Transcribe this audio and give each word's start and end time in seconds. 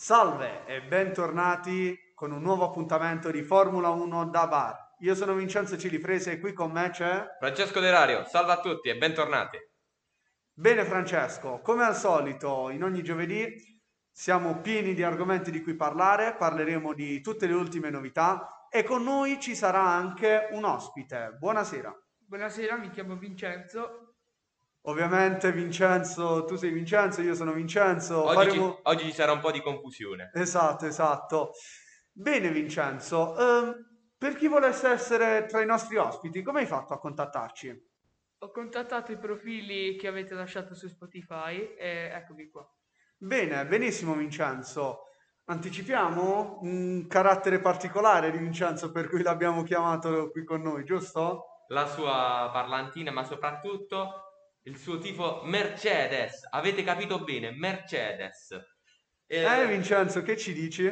Salve 0.00 0.64
e 0.64 0.80
bentornati 0.80 2.12
con 2.14 2.30
un 2.30 2.40
nuovo 2.40 2.64
appuntamento 2.64 3.32
di 3.32 3.42
Formula 3.42 3.88
1 3.88 4.26
da 4.26 4.46
bar. 4.46 4.94
Io 5.00 5.16
sono 5.16 5.34
Vincenzo 5.34 5.76
Cilifrese 5.76 6.30
e 6.30 6.38
qui 6.38 6.52
con 6.52 6.70
me 6.70 6.90
c'è... 6.90 7.26
Francesco 7.36 7.80
Delario, 7.80 8.24
salve 8.24 8.52
a 8.52 8.60
tutti 8.60 8.90
e 8.90 8.96
bentornati. 8.96 9.58
Bene 10.52 10.84
Francesco, 10.84 11.60
come 11.62 11.82
al 11.82 11.96
solito 11.96 12.70
in 12.70 12.84
ogni 12.84 13.02
giovedì 13.02 13.52
siamo 14.08 14.60
pieni 14.60 14.94
di 14.94 15.02
argomenti 15.02 15.50
di 15.50 15.62
cui 15.62 15.74
parlare, 15.74 16.36
parleremo 16.36 16.94
di 16.94 17.20
tutte 17.20 17.48
le 17.48 17.54
ultime 17.54 17.90
novità 17.90 18.68
e 18.70 18.84
con 18.84 19.02
noi 19.02 19.40
ci 19.40 19.56
sarà 19.56 19.82
anche 19.82 20.46
un 20.52 20.62
ospite. 20.62 21.34
Buonasera. 21.40 21.92
Buonasera, 22.18 22.76
mi 22.76 22.90
chiamo 22.90 23.16
Vincenzo 23.16 24.07
Ovviamente 24.88 25.52
Vincenzo, 25.52 26.44
tu 26.46 26.56
sei 26.56 26.70
Vincenzo, 26.70 27.20
io 27.20 27.34
sono 27.34 27.52
Vincenzo. 27.52 28.24
Oggi, 28.24 28.34
faremo... 28.34 28.74
ci, 28.74 28.80
oggi 28.84 29.04
ci 29.04 29.12
sarà 29.12 29.32
un 29.32 29.40
po' 29.40 29.50
di 29.50 29.60
confusione. 29.60 30.30
Esatto, 30.32 30.86
esatto. 30.86 31.50
Bene 32.10 32.50
Vincenzo, 32.50 33.36
ehm, 33.38 33.74
per 34.16 34.34
chi 34.34 34.48
volesse 34.48 34.88
essere 34.88 35.44
tra 35.44 35.60
i 35.60 35.66
nostri 35.66 35.98
ospiti, 35.98 36.42
come 36.42 36.60
hai 36.60 36.66
fatto 36.66 36.94
a 36.94 36.98
contattarci? 36.98 37.86
Ho 38.38 38.50
contattato 38.50 39.12
i 39.12 39.18
profili 39.18 39.94
che 39.96 40.08
avete 40.08 40.32
lasciato 40.32 40.74
su 40.74 40.88
Spotify 40.88 41.74
e 41.74 42.10
eccomi 42.14 42.48
qua. 42.48 42.66
Bene, 43.18 43.66
benissimo 43.66 44.14
Vincenzo. 44.14 45.02
Anticipiamo 45.44 46.60
un 46.62 47.06
carattere 47.08 47.60
particolare 47.60 48.30
di 48.30 48.38
Vincenzo 48.38 48.90
per 48.90 49.10
cui 49.10 49.22
l'abbiamo 49.22 49.64
chiamato 49.64 50.30
qui 50.30 50.44
con 50.44 50.62
noi, 50.62 50.84
giusto? 50.84 51.64
La 51.68 51.86
sua 51.86 52.48
parlantina, 52.50 53.10
ma 53.10 53.24
soprattutto 53.24 54.22
il 54.62 54.76
suo 54.76 54.98
tifo 54.98 55.42
Mercedes. 55.44 56.46
Avete 56.50 56.82
capito 56.82 57.24
bene, 57.24 57.50
Mercedes. 57.52 58.50
Eh, 59.26 59.42
eh 59.42 59.66
Vincenzo, 59.66 60.22
che 60.22 60.36
ci 60.36 60.52
dici? 60.52 60.90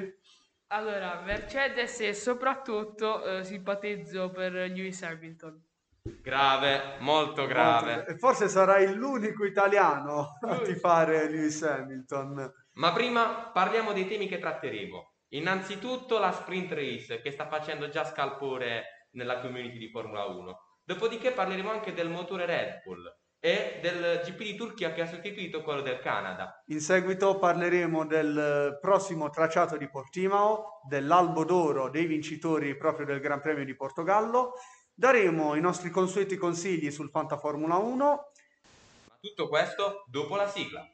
Allora, 0.68 1.20
Mercedes 1.20 2.00
e 2.00 2.12
soprattutto 2.14 3.24
eh, 3.24 3.44
simpatizzo 3.44 4.30
per 4.30 4.52
Lewis 4.52 5.02
Hamilton. 5.02 5.62
Grave, 6.20 6.96
molto 7.00 7.46
grave. 7.46 7.96
Molto, 7.96 8.16
forse 8.16 8.48
sarai 8.48 8.94
l'unico 8.94 9.44
italiano 9.44 10.38
a 10.40 10.60
tifare 10.60 11.30
Lewis 11.30 11.62
Hamilton. 11.62 12.52
Ma 12.74 12.92
prima 12.92 13.50
parliamo 13.52 13.92
dei 13.92 14.06
temi 14.06 14.26
che 14.26 14.38
tratteremo. 14.38 15.14
Innanzitutto 15.30 16.18
la 16.18 16.32
sprint 16.32 16.72
race 16.72 17.20
che 17.20 17.30
sta 17.30 17.46
facendo 17.48 17.88
già 17.88 18.04
scalpore 18.04 19.08
nella 19.12 19.40
community 19.40 19.78
di 19.78 19.90
Formula 19.90 20.24
1. 20.24 20.58
Dopodiché 20.84 21.32
parleremo 21.32 21.70
anche 21.70 21.92
del 21.92 22.08
motore 22.08 22.46
Red 22.46 22.82
Bull 22.84 23.04
e 23.40 23.78
del 23.80 24.22
GP 24.24 24.38
di 24.38 24.56
Turchia 24.56 24.92
che 24.92 25.02
ha 25.02 25.06
sostituito 25.06 25.62
quello 25.62 25.82
del 25.82 26.00
Canada. 26.00 26.62
In 26.66 26.80
seguito 26.80 27.38
parleremo 27.38 28.06
del 28.06 28.78
prossimo 28.80 29.30
tracciato 29.30 29.76
di 29.76 29.88
Portimao, 29.88 30.80
dell'albo 30.88 31.44
d'oro 31.44 31.88
dei 31.88 32.06
vincitori 32.06 32.76
proprio 32.76 33.06
del 33.06 33.20
Gran 33.20 33.40
Premio 33.40 33.64
di 33.64 33.76
Portogallo. 33.76 34.54
Daremo 34.94 35.54
i 35.54 35.60
nostri 35.60 35.90
consueti 35.90 36.36
consigli 36.36 36.90
sul 36.90 37.10
Fanta 37.10 37.36
Formula 37.36 37.76
1. 37.76 38.04
Ma 38.04 39.18
tutto 39.20 39.48
questo 39.48 40.04
dopo 40.06 40.36
la 40.36 40.48
sigla. 40.48 40.88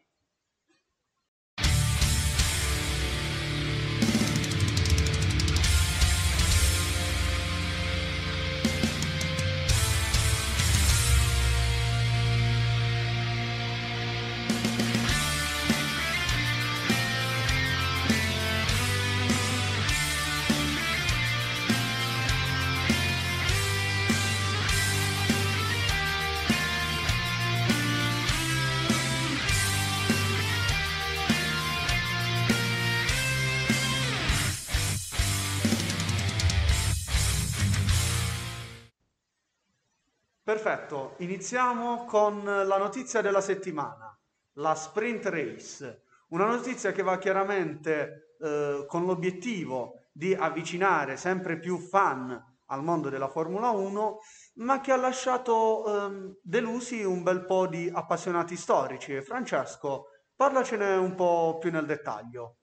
Perfetto, 40.52 41.14
iniziamo 41.20 42.04
con 42.04 42.44
la 42.44 42.76
notizia 42.76 43.22
della 43.22 43.40
settimana, 43.40 44.14
la 44.56 44.74
sprint 44.74 45.24
race. 45.24 46.02
Una 46.28 46.44
notizia 46.44 46.92
che 46.92 47.02
va 47.02 47.16
chiaramente 47.16 48.34
eh, 48.38 48.84
con 48.86 49.06
l'obiettivo 49.06 50.02
di 50.12 50.34
avvicinare 50.34 51.16
sempre 51.16 51.58
più 51.58 51.78
fan 51.78 52.38
al 52.66 52.84
mondo 52.84 53.08
della 53.08 53.28
Formula 53.28 53.70
1, 53.70 54.18
ma 54.56 54.82
che 54.82 54.92
ha 54.92 54.96
lasciato 54.96 55.86
eh, 55.86 56.38
delusi 56.42 57.02
un 57.02 57.22
bel 57.22 57.46
po' 57.46 57.66
di 57.66 57.90
appassionati 57.90 58.54
storici. 58.54 59.22
Francesco, 59.22 60.08
parlacene 60.36 60.96
un 60.96 61.14
po' 61.14 61.56
più 61.58 61.70
nel 61.70 61.86
dettaglio. 61.86 62.56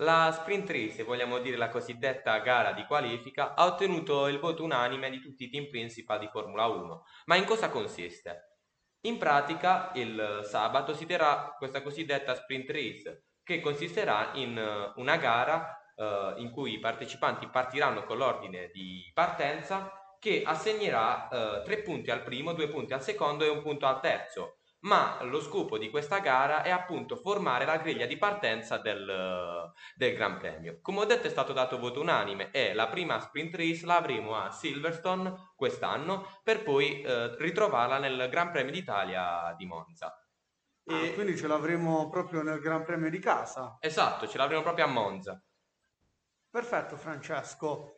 La 0.00 0.30
sprint 0.30 0.70
race, 0.70 1.02
vogliamo 1.02 1.40
dire 1.40 1.56
la 1.56 1.70
cosiddetta 1.70 2.38
gara 2.38 2.70
di 2.70 2.84
qualifica, 2.84 3.54
ha 3.54 3.66
ottenuto 3.66 4.28
il 4.28 4.38
voto 4.38 4.62
unanime 4.62 5.10
di 5.10 5.20
tutti 5.20 5.44
i 5.44 5.50
team 5.50 5.68
principal 5.68 6.20
di 6.20 6.28
Formula 6.28 6.66
1. 6.66 7.04
Ma 7.26 7.34
in 7.34 7.44
cosa 7.44 7.68
consiste? 7.68 8.58
In 9.06 9.18
pratica, 9.18 9.90
il 9.94 10.42
sabato 10.44 10.94
si 10.94 11.04
terrà 11.04 11.52
questa 11.58 11.82
cosiddetta 11.82 12.36
sprint 12.36 12.70
race, 12.70 13.24
che 13.42 13.60
consisterà 13.60 14.30
in 14.34 14.56
eh, 14.56 14.92
una 15.00 15.16
gara 15.16 15.76
eh, 15.96 16.34
in 16.36 16.52
cui 16.52 16.74
i 16.74 16.78
partecipanti 16.78 17.48
partiranno 17.48 18.04
con 18.04 18.18
l'ordine 18.18 18.70
di 18.72 19.10
partenza 19.12 19.90
che 20.20 20.44
assegnerà 20.44 21.28
eh, 21.28 21.62
tre 21.64 21.82
punti 21.82 22.12
al 22.12 22.22
primo, 22.22 22.52
due 22.52 22.68
punti 22.68 22.92
al 22.92 23.02
secondo 23.02 23.44
e 23.44 23.48
un 23.48 23.62
punto 23.62 23.86
al 23.86 24.00
terzo 24.00 24.57
ma 24.80 25.22
lo 25.22 25.40
scopo 25.40 25.76
di 25.76 25.90
questa 25.90 26.18
gara 26.18 26.62
è 26.62 26.70
appunto 26.70 27.16
formare 27.16 27.64
la 27.64 27.78
griglia 27.78 28.06
di 28.06 28.16
partenza 28.16 28.78
del, 28.78 29.72
del 29.96 30.14
Gran 30.14 30.38
Premio. 30.38 30.78
Come 30.80 31.00
ho 31.00 31.04
detto 31.04 31.26
è 31.26 31.30
stato 31.30 31.52
dato 31.52 31.78
voto 31.78 32.00
unanime 32.00 32.50
e 32.50 32.74
la 32.74 32.88
prima 32.88 33.18
sprint 33.18 33.56
race 33.56 33.84
la 33.84 33.96
avremo 33.96 34.36
a 34.36 34.50
Silverstone 34.50 35.52
quest'anno 35.56 36.40
per 36.42 36.62
poi 36.62 37.00
eh, 37.02 37.36
ritrovarla 37.36 37.98
nel 37.98 38.28
Gran 38.30 38.52
Premio 38.52 38.72
d'Italia 38.72 39.54
di 39.56 39.66
Monza. 39.66 40.14
E... 40.84 40.94
Ah, 40.94 41.12
quindi 41.14 41.36
ce 41.36 41.48
l'avremo 41.48 42.08
proprio 42.08 42.42
nel 42.42 42.60
Gran 42.60 42.84
Premio 42.84 43.10
di 43.10 43.18
casa? 43.18 43.78
Esatto, 43.80 44.28
ce 44.28 44.38
l'avremo 44.38 44.62
proprio 44.62 44.84
a 44.84 44.88
Monza. 44.88 45.42
Perfetto 46.50 46.96
Francesco. 46.96 47.94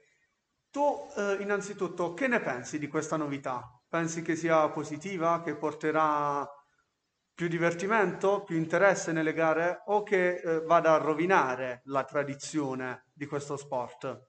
Tu 0.71 1.09
eh, 1.17 1.37
innanzitutto 1.41 2.15
che 2.15 2.27
ne 2.27 2.41
pensi 2.41 2.79
di 2.79 2.89
questa 2.89 3.17
novità? 3.17 3.81
Pensi 3.89 4.23
che 4.23 4.37
sia 4.37 4.69
positiva, 4.71 5.43
che 5.43 5.57
porterà 5.57 6.49
più 7.41 7.49
divertimento, 7.49 8.43
più 8.43 8.59
interesse 8.59 9.13
nelle 9.13 9.33
gare 9.33 9.85
o 9.87 10.03
che 10.03 10.35
eh, 10.35 10.61
vada 10.61 10.93
a 10.93 10.99
rovinare 10.99 11.81
la 11.85 12.05
tradizione 12.05 13.07
di 13.15 13.25
questo 13.25 13.57
sport? 13.57 14.27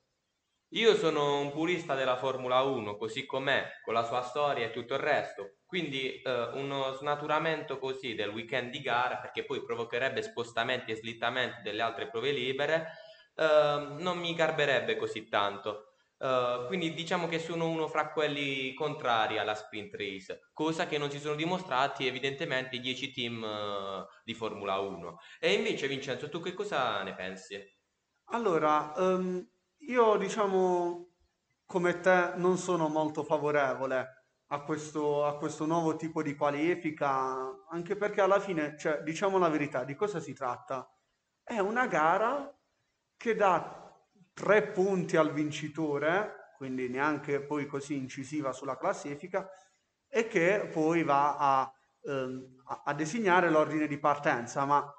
Io 0.76 0.96
sono 0.96 1.42
un 1.42 1.52
purista 1.52 1.94
della 1.94 2.16
Formula 2.16 2.62
1, 2.62 2.96
così 2.96 3.26
com'è, 3.26 3.68
con 3.84 3.96
la 3.96 4.06
sua 4.06 4.22
storia 4.22 4.66
e 4.68 4.72
tutto 4.72 4.94
il 4.94 5.02
resto. 5.02 5.58
Quindi 5.66 6.22
eh, 6.22 6.52
uno 6.54 6.94
snaturamento 6.94 7.80
così 7.80 8.16
del 8.16 8.30
weekend 8.30 8.72
di 8.72 8.80
gara, 8.80 9.18
perché 9.18 9.44
poi 9.44 9.62
provocherebbe 9.62 10.22
spostamenti 10.22 10.94
e 10.94 10.96
slittamenti 10.96 11.62
delle 11.64 11.82
altre 11.82 12.08
prove 12.08 12.32
libere, 12.32 12.94
eh, 13.36 13.88
non 14.00 14.20
mi 14.20 14.34
garberebbe 14.34 14.96
così 14.96 15.28
tanto. 15.28 15.91
Uh, 16.22 16.68
quindi 16.68 16.94
diciamo 16.94 17.28
che 17.28 17.40
sono 17.40 17.68
uno 17.68 17.88
fra 17.88 18.12
quelli 18.12 18.76
contrari 18.76 19.40
alla 19.40 19.56
sprint 19.56 19.96
race, 19.96 20.52
cosa 20.54 20.86
che 20.86 21.00
non 21.00 21.10
si 21.10 21.18
sono 21.18 21.34
dimostrati 21.34 22.06
evidentemente 22.06 22.76
i 22.76 22.80
10 22.80 23.12
team 23.12 23.42
uh, 23.42 24.06
di 24.24 24.36
Formula 24.36 24.78
1. 24.78 25.18
E 25.40 25.54
invece 25.54 25.88
Vincenzo, 25.88 26.30
tu 26.30 26.40
che 26.40 26.54
cosa 26.54 27.02
ne 27.02 27.16
pensi? 27.16 27.60
Allora, 28.26 28.94
um, 28.98 29.44
io 29.88 30.16
diciamo 30.18 31.10
come 31.66 32.00
te 32.02 32.34
non 32.36 32.58
sono 32.58 32.88
molto 32.88 33.24
favorevole 33.24 34.26
a 34.50 34.62
questo, 34.62 35.26
a 35.26 35.38
questo 35.38 35.66
nuovo 35.66 35.96
tipo 35.96 36.22
di 36.22 36.36
qualifica, 36.36 37.66
anche 37.68 37.96
perché 37.96 38.22
alla 38.22 38.40
fine, 38.40 38.78
cioè, 38.78 39.02
diciamo 39.02 39.40
la 39.40 39.50
verità, 39.50 39.84
di 39.84 39.96
cosa 39.96 40.20
si 40.20 40.34
tratta? 40.34 40.88
È 41.42 41.58
una 41.58 41.88
gara 41.88 42.56
che 43.18 43.36
dà 43.36 43.81
tre 44.42 44.64
punti 44.64 45.18
al 45.18 45.32
vincitore, 45.34 46.56
quindi 46.58 46.90
neanche 46.90 47.42
poi 47.46 47.68
così 47.68 47.96
incisiva 47.96 48.52
sulla 48.52 48.76
classifica, 48.76 49.48
e 50.10 50.28
che 50.28 50.68
poi 50.74 51.04
va 51.04 51.38
a, 51.38 51.72
ehm, 52.06 52.64
a 52.86 52.94
designare 52.96 53.52
l'ordine 53.52 53.86
di 53.86 54.00
partenza, 54.00 54.66
ma 54.66 54.92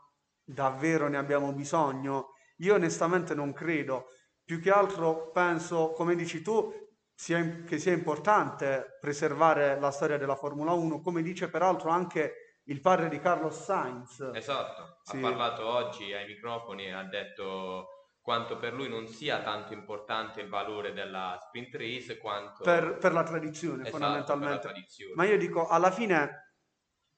davvero 0.44 1.08
ne 1.08 1.16
abbiamo 1.16 1.52
bisogno? 1.52 2.34
Io 2.58 2.74
onestamente 2.74 3.34
non 3.34 3.52
credo, 3.52 4.06
più 4.44 4.60
che 4.60 4.70
altro 4.70 5.32
penso, 5.32 5.90
come 5.90 6.14
dici 6.14 6.40
tu, 6.40 6.72
sia, 7.12 7.64
che 7.64 7.78
sia 7.78 7.92
importante 7.92 8.96
preservare 9.00 9.78
la 9.80 9.90
storia 9.90 10.18
della 10.18 10.36
Formula 10.36 10.70
1, 10.70 11.00
come 11.00 11.20
dice 11.20 11.50
peraltro 11.50 11.90
anche 11.90 12.60
il 12.66 12.80
padre 12.80 13.08
di 13.08 13.18
Carlos 13.18 13.60
Sainz. 13.60 14.20
Esatto, 14.34 15.00
Sì. 15.02 15.16
ha 15.16 15.20
parlato 15.20 15.66
oggi 15.66 16.12
ai 16.12 16.26
microfoni 16.26 16.86
e 16.86 16.92
ha 16.92 17.02
detto 17.02 17.88
quanto 18.22 18.56
per 18.56 18.72
lui 18.72 18.88
non 18.88 19.08
sia 19.08 19.42
tanto 19.42 19.72
importante 19.72 20.40
il 20.40 20.48
valore 20.48 20.92
della 20.92 21.38
sprint 21.42 21.74
race 21.74 22.16
quanto 22.18 22.62
per, 22.62 22.96
per 22.98 23.12
la 23.12 23.24
tradizione 23.24 23.82
Esatto, 23.82 23.90
fondamentalmente. 23.98 24.56
per 24.58 24.64
la 24.64 24.72
tradizione. 24.72 25.14
Ma 25.16 25.24
io 25.24 25.36
dico, 25.36 25.66
alla 25.66 25.90
fine 25.90 26.54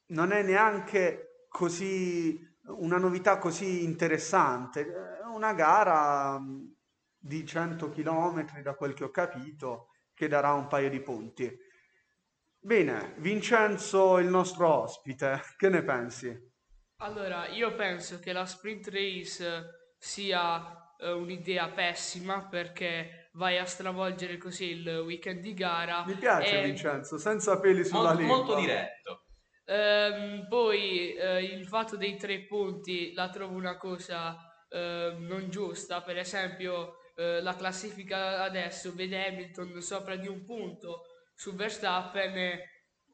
non 0.07 0.33
è 0.33 0.43
neanche 0.43 1.47
così 1.49 2.53
una 2.67 2.97
novità 2.97 3.39
così 3.39 3.85
interessante. 3.85 5.21
Una 5.31 5.53
gara 5.53 6.39
mh, 6.39 6.75
di 7.19 7.47
100 7.47 7.91
km, 7.91 8.63
da 8.63 8.75
quel 8.75 8.95
che 8.95 9.05
ho 9.05 9.11
capito, 9.11 9.89
che 10.15 10.27
darà 10.27 10.53
un 10.53 10.67
paio 10.69 10.89
di 10.89 11.01
punti. 11.01 11.55
Bene, 12.59 13.15
Vincenzo, 13.19 14.19
il 14.19 14.29
nostro 14.29 14.67
ospite, 14.83 15.43
che 15.57 15.69
ne 15.69 15.83
pensi? 15.83 16.53
Allora, 16.99 17.49
io 17.49 17.75
penso 17.75 18.19
che 18.19 18.33
la 18.33 18.47
sprint 18.47 18.89
race 18.89 19.95
sia 19.99 20.84
eh, 20.99 21.11
un'idea 21.13 21.69
pessima 21.71 22.47
perché 22.49 23.31
vai 23.35 23.59
a 23.59 23.65
stravolgere 23.65 24.37
così 24.39 24.71
il 24.71 24.89
weekend 25.05 25.41
di 25.41 25.55
gara. 25.55 26.05
Mi 26.07 26.15
piace 26.17 26.61
e, 26.61 26.65
Vincenzo, 26.65 27.19
senza 27.19 27.59
peli 27.61 27.85
sulla 27.85 28.13
Mol- 28.13 28.17
lingua. 28.19 28.37
molto 28.37 28.55
diretto. 28.57 29.25
ehm, 29.65 30.47
poi 30.49 31.15
eh, 31.15 31.43
il 31.43 31.67
fatto 31.67 31.97
dei 31.97 32.17
tre 32.17 32.41
punti 32.47 33.13
la 33.15 33.29
trovo 33.31 33.57
una 33.57 33.77
cosa 33.77 34.37
eh, 34.69 35.15
non 35.19 35.49
giusta. 35.51 36.03
Per 36.03 36.17
esempio, 36.19 36.97
eh, 37.17 37.41
la 37.43 37.55
classifica 37.57 38.43
adesso 38.43 38.93
vede 38.95 39.27
Hamilton 39.27 39.81
sopra 39.81 40.17
di 40.17 40.29
un 40.29 40.45
punto 40.45 41.03
su 41.35 41.55
Verstappen. 41.55 42.37
e 42.37 42.69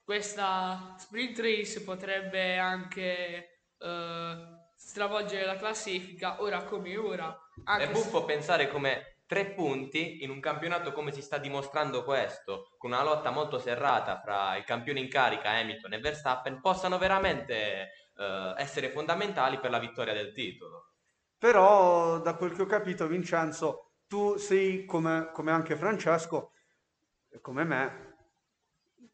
Questa 0.04 0.94
sprint 0.98 1.38
race 1.38 1.82
potrebbe 1.82 2.58
anche 2.58 3.48
eh, 3.78 4.36
stravolgere 4.80 5.44
la 5.44 5.56
classifica 5.56 6.40
ora 6.42 6.64
come 6.64 6.96
ora. 6.96 7.28
È 7.54 7.60
Anche 7.64 7.86
se- 7.86 7.92
buffo 7.92 8.24
pensare 8.24 8.68
come 8.68 9.18
tre 9.26 9.52
punti 9.52 10.24
in 10.24 10.30
un 10.30 10.40
campionato 10.40 10.92
come 10.92 11.12
si 11.12 11.20
sta 11.22 11.38
dimostrando 11.38 12.02
questo, 12.02 12.74
con 12.78 12.90
una 12.90 13.04
lotta 13.04 13.30
molto 13.30 13.58
serrata 13.60 14.18
fra 14.20 14.56
il 14.56 14.64
campione 14.64 14.98
in 14.98 15.08
carica 15.08 15.50
Hamilton 15.50 15.92
e 15.92 16.00
Verstappen, 16.00 16.60
possano 16.60 16.98
veramente 16.98 17.90
eh, 18.16 18.54
essere 18.56 18.90
fondamentali 18.90 19.60
per 19.60 19.70
la 19.70 19.78
vittoria 19.78 20.14
del 20.14 20.32
titolo. 20.32 20.94
Però, 21.38 22.18
da 22.20 22.34
quel 22.34 22.52
che 22.52 22.62
ho 22.62 22.66
capito, 22.66 23.06
Vincenzo, 23.06 23.92
tu 24.08 24.36
sei 24.36 24.84
come, 24.84 25.30
come 25.32 25.52
anche 25.52 25.76
Francesco, 25.76 26.52
e 27.28 27.40
come 27.40 27.64
me, 27.64 28.09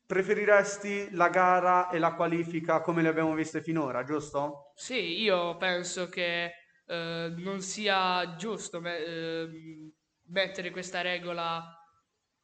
preferiresti 0.06 1.11
la 1.12 1.29
gara 1.29 1.88
e 1.91 1.99
la 1.99 2.14
qualifica 2.14 2.81
come 2.81 3.03
le 3.03 3.08
abbiamo 3.08 3.35
viste 3.35 3.61
finora, 3.62 4.05
giusto? 4.05 4.73
Sì, 4.75 5.20
io 5.23 5.56
penso 5.56 6.08
che 6.08 6.53
eh, 6.87 7.32
non 7.37 7.61
sia 7.61 8.35
giusto 8.37 8.81
me- 8.81 8.99
ehm, 8.99 9.93
mettere 10.29 10.70
questa 10.70 11.00
regola 11.00 11.62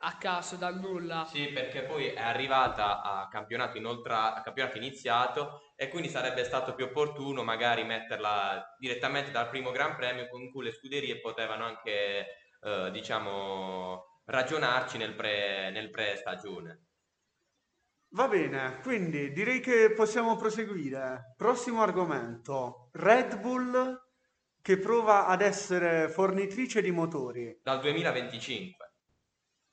a 0.05 0.17
caso 0.19 0.57
dal 0.57 0.81
nulla. 0.81 1.25
Sì, 1.25 1.49
perché 1.49 1.83
poi 1.85 2.07
è 2.09 2.21
arrivata 2.21 3.01
a 3.03 3.29
campionato, 3.29 3.77
inoltra- 3.79 4.35
a 4.35 4.43
campionato 4.43 4.77
iniziato 4.77 5.73
e 5.77 5.89
quindi 5.89 6.09
sarebbe 6.09 6.45
stato 6.45 6.75
più 6.75 6.87
opportuno 6.87 7.43
magari 7.45 7.85
metterla 7.85 8.77
direttamente 8.79 9.31
dal 9.31 9.49
primo 9.49 9.71
Gran 9.71 9.95
Premio 9.97 10.29
con 10.29 10.51
cui 10.51 10.65
le 10.65 10.73
scuderie 10.73 11.21
potevano 11.21 11.65
anche, 11.65 12.27
eh, 12.61 12.91
diciamo, 12.91 14.21
ragionarci 14.25 14.99
nel 14.99 15.15
pre, 15.15 15.71
nel 15.71 15.91
pre-stagione. 15.91 16.87
Va 18.15 18.29
bene, 18.29 18.81
quindi 18.83 19.33
direi 19.33 19.61
che 19.61 19.91
possiamo 19.93 20.37
proseguire. 20.37 21.33
Prossimo 21.35 21.81
argomento, 21.81 22.91
Red 22.93 23.41
Bull 23.41 24.01
che 24.61 24.79
prova 24.79 25.27
ad 25.27 25.41
essere 25.41 26.11
fornitrice 26.11 26.83
di 26.83 26.91
motori. 26.91 27.59
dal 27.63 27.81
2025. 27.81 28.91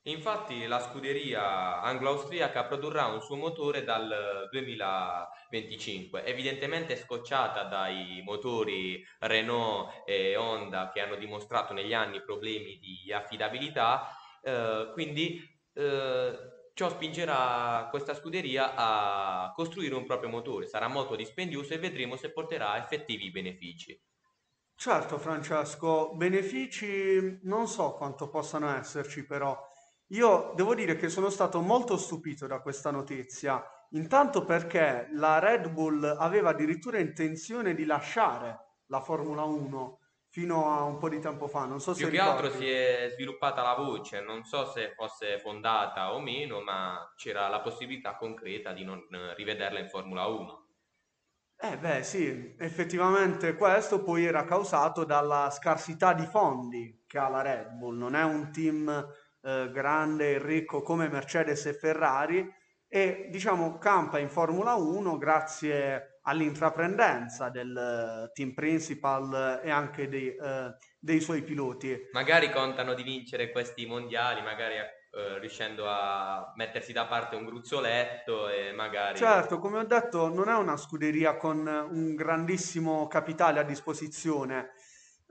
Infatti 0.03 0.65
la 0.67 0.79
scuderia 0.79 1.81
anglo-austriaca 1.81 2.63
produrrà 2.63 3.07
un 3.07 3.21
suo 3.21 3.35
motore 3.35 3.83
dal 3.83 4.47
2025, 4.49 6.23
evidentemente 6.23 6.95
scocciata 6.95 7.65
dai 7.65 8.21
motori 8.23 9.05
Renault 9.19 10.03
e 10.05 10.37
Honda 10.37 10.89
che 10.93 11.01
hanno 11.01 11.15
dimostrato 11.15 11.73
negli 11.73 11.93
anni 11.93 12.23
problemi 12.23 12.79
di 12.79 13.11
affidabilità, 13.11 14.07
eh, 14.41 14.91
quindi 14.93 15.39
eh, 15.73 16.58
ciò 16.79 16.87
spingerà 16.87 17.89
questa 17.89 18.13
scuderia 18.13 18.73
a 18.73 19.51
costruire 19.53 19.95
un 19.95 20.05
proprio 20.05 20.29
motore. 20.29 20.65
Sarà 20.65 20.87
molto 20.87 21.17
dispendioso 21.17 21.73
e 21.73 21.77
vedremo 21.77 22.15
se 22.15 22.31
porterà 22.31 22.77
effettivi 22.77 23.31
benefici. 23.31 24.01
Certo, 24.75 25.17
Francesco, 25.17 26.15
benefici 26.15 27.39
non 27.43 27.67
so 27.67 27.95
quanto 27.95 28.29
possano 28.29 28.73
esserci, 28.73 29.25
però 29.25 29.61
io 30.11 30.53
devo 30.55 30.73
dire 30.73 30.95
che 30.95 31.09
sono 31.09 31.29
stato 31.29 31.59
molto 31.59 31.97
stupito 31.97 32.47
da 32.47 32.61
questa 32.61 32.91
notizia, 32.91 33.61
intanto 33.89 34.45
perché 34.45 35.09
la 35.15 35.37
Red 35.39 35.67
Bull 35.71 36.01
aveva 36.17 36.51
addirittura 36.51 36.97
intenzione 36.97 37.75
di 37.75 37.83
lasciare 37.83 38.57
la 38.85 39.01
Formula 39.01 39.43
1 39.43 39.98
fino 40.29 40.71
a 40.71 40.83
un 40.83 40.97
po' 40.97 41.09
di 41.09 41.19
tempo 41.19 41.47
fa, 41.47 41.65
non 41.65 41.79
so 41.79 41.93
se 41.93 42.03
Più 42.03 42.09
che 42.09 42.19
altro 42.19 42.47
ricordi. 42.47 42.65
si 42.65 42.71
è 42.71 43.09
sviluppata 43.13 43.61
la 43.63 43.73
voce, 43.73 44.21
non 44.21 44.43
so 44.43 44.65
se 44.65 44.93
fosse 44.95 45.39
fondata 45.39 46.13
o 46.13 46.19
meno, 46.19 46.61
ma 46.61 47.11
c'era 47.15 47.47
la 47.47 47.61
possibilità 47.61 48.15
concreta 48.15 48.71
di 48.71 48.83
non 48.83 48.99
eh, 49.11 49.33
rivederla 49.35 49.79
in 49.79 49.89
Formula 49.89 50.25
1. 50.27 50.67
Eh 51.61 51.77
beh, 51.77 52.03
sì, 52.03 52.55
effettivamente 52.57 53.53
questo 53.55 54.01
poi 54.01 54.25
era 54.25 54.45
causato 54.45 55.03
dalla 55.03 55.49
scarsità 55.49 56.13
di 56.13 56.25
fondi 56.25 57.03
che 57.05 57.17
ha 57.17 57.27
la 57.27 57.41
Red 57.41 57.71
Bull. 57.71 57.97
Non 57.97 58.15
è 58.15 58.23
un 58.23 58.49
team 58.51 58.87
eh, 59.41 59.69
grande 59.71 60.33
e 60.35 60.39
ricco 60.39 60.81
come 60.81 61.09
Mercedes 61.09 61.65
e 61.65 61.73
Ferrari 61.73 62.47
e 62.87 63.27
diciamo 63.29 63.77
campa 63.77 64.19
in 64.19 64.29
Formula 64.29 64.75
1 64.75 65.17
grazie 65.17 66.18
all'intraprendenza 66.29 67.49
del 67.49 67.75
eh, 67.75 68.31
team 68.33 68.53
principal 68.53 69.61
e 69.63 69.71
anche 69.71 70.07
dei, 70.07 70.35
eh, 70.35 70.75
dei 70.99 71.19
suoi 71.19 71.41
piloti. 71.41 72.09
Magari 72.11 72.51
contano 72.51 72.93
di 72.93 73.03
vincere 73.03 73.51
questi 73.51 73.85
mondiali, 73.87 74.41
magari 74.41 74.75
eh, 74.75 75.39
riuscendo 75.39 75.89
a 75.89 76.53
mettersi 76.55 76.93
da 76.93 77.05
parte 77.05 77.35
un 77.35 77.45
gruzzoletto 77.45 78.47
e 78.47 78.71
magari... 78.73 79.17
Certo, 79.17 79.57
come 79.57 79.79
ho 79.79 79.85
detto, 79.85 80.31
non 80.31 80.49
è 80.49 80.53
una 80.53 80.77
scuderia 80.77 81.35
con 81.35 81.65
un 81.65 82.13
grandissimo 82.15 83.07
capitale 83.07 83.59
a 83.59 83.63
disposizione, 83.63 84.73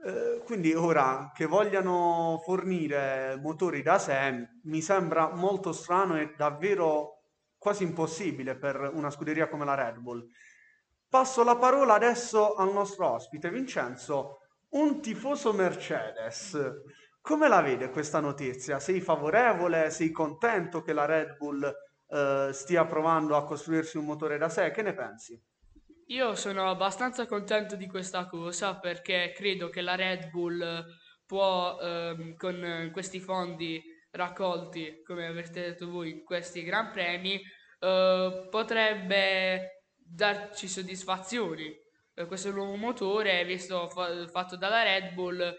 eh, 0.03 0.41
quindi 0.43 0.73
ora 0.73 1.31
che 1.33 1.45
vogliano 1.45 2.41
fornire 2.43 3.37
motori 3.41 3.81
da 3.81 3.97
sé 3.97 4.49
mi 4.63 4.81
sembra 4.81 5.33
molto 5.33 5.71
strano 5.71 6.19
e 6.19 6.33
davvero 6.35 7.23
quasi 7.57 7.83
impossibile 7.83 8.55
per 8.55 8.89
una 8.93 9.09
scuderia 9.09 9.47
come 9.47 9.65
la 9.65 9.75
Red 9.75 9.97
Bull. 9.97 10.25
Passo 11.09 11.43
la 11.43 11.55
parola 11.55 11.95
adesso 11.95 12.53
al 12.53 12.71
nostro 12.71 13.13
ospite, 13.13 13.49
Vincenzo, 13.49 14.41
un 14.73 15.01
tifoso 15.01 15.51
Mercedes. 15.53 16.55
Come 17.19 17.47
la 17.47 17.61
vede 17.61 17.89
questa 17.89 18.19
notizia? 18.19 18.79
Sei 18.79 19.01
favorevole? 19.01 19.89
Sei 19.89 20.11
contento 20.11 20.83
che 20.83 20.93
la 20.93 21.05
Red 21.05 21.35
Bull 21.37 21.63
eh, 22.07 22.49
stia 22.53 22.85
provando 22.85 23.35
a 23.35 23.43
costruirsi 23.43 23.97
un 23.97 24.05
motore 24.05 24.37
da 24.37 24.49
sé? 24.49 24.69
Che 24.69 24.83
ne 24.83 24.93
pensi? 24.93 25.41
Io 26.09 26.35
sono 26.35 26.69
abbastanza 26.69 27.25
contento 27.25 27.75
di 27.75 27.87
questa 27.87 28.27
cosa 28.27 28.77
perché 28.77 29.33
credo 29.35 29.69
che 29.69 29.81
la 29.81 29.95
Red 29.95 30.29
Bull 30.29 30.85
può, 31.25 31.75
ehm, 31.81 32.35
con 32.35 32.89
questi 32.93 33.19
fondi 33.19 33.81
raccolti, 34.11 35.01
come 35.03 35.25
avete 35.25 35.61
detto 35.61 35.89
voi, 35.89 36.11
in 36.11 36.23
questi 36.23 36.61
Gran 36.61 36.91
Premi, 36.91 37.41
eh, 37.79 38.47
potrebbe 38.47 39.78
darci 40.11 40.67
soddisfazioni. 40.67 41.73
Eh, 42.13 42.25
questo 42.25 42.51
nuovo 42.51 42.75
motore, 42.75 43.45
visto 43.45 43.87
fa- 43.89 44.27
fatto 44.27 44.55
dalla 44.57 44.83
Red 44.83 45.13
Bull, 45.13 45.55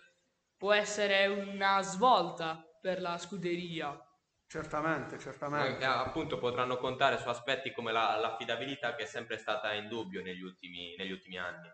può 0.57 0.73
essere 0.73 1.27
una 1.27 1.81
svolta 1.83 2.63
per 2.81 3.01
la 3.01 3.17
scuderia. 3.17 3.99
Certamente, 4.47 5.15
Eh, 5.15 5.19
certamente. 5.19 5.85
appunto 5.85 6.39
potranno 6.39 6.77
contare 6.77 7.19
su 7.19 7.29
aspetti 7.29 7.73
come 7.73 7.93
la- 7.93 8.17
l'affidabilità 8.17 8.95
che 8.97 9.05
è 9.05 9.07
sempre 9.07 9.39
stata 9.39 9.73
in 9.75 9.89
dubbio 9.89 10.23
negli 10.23 10.43
ultimi, 10.43 10.97
negli 10.99 11.13
ultimi 11.13 11.39
anni. 11.39 11.71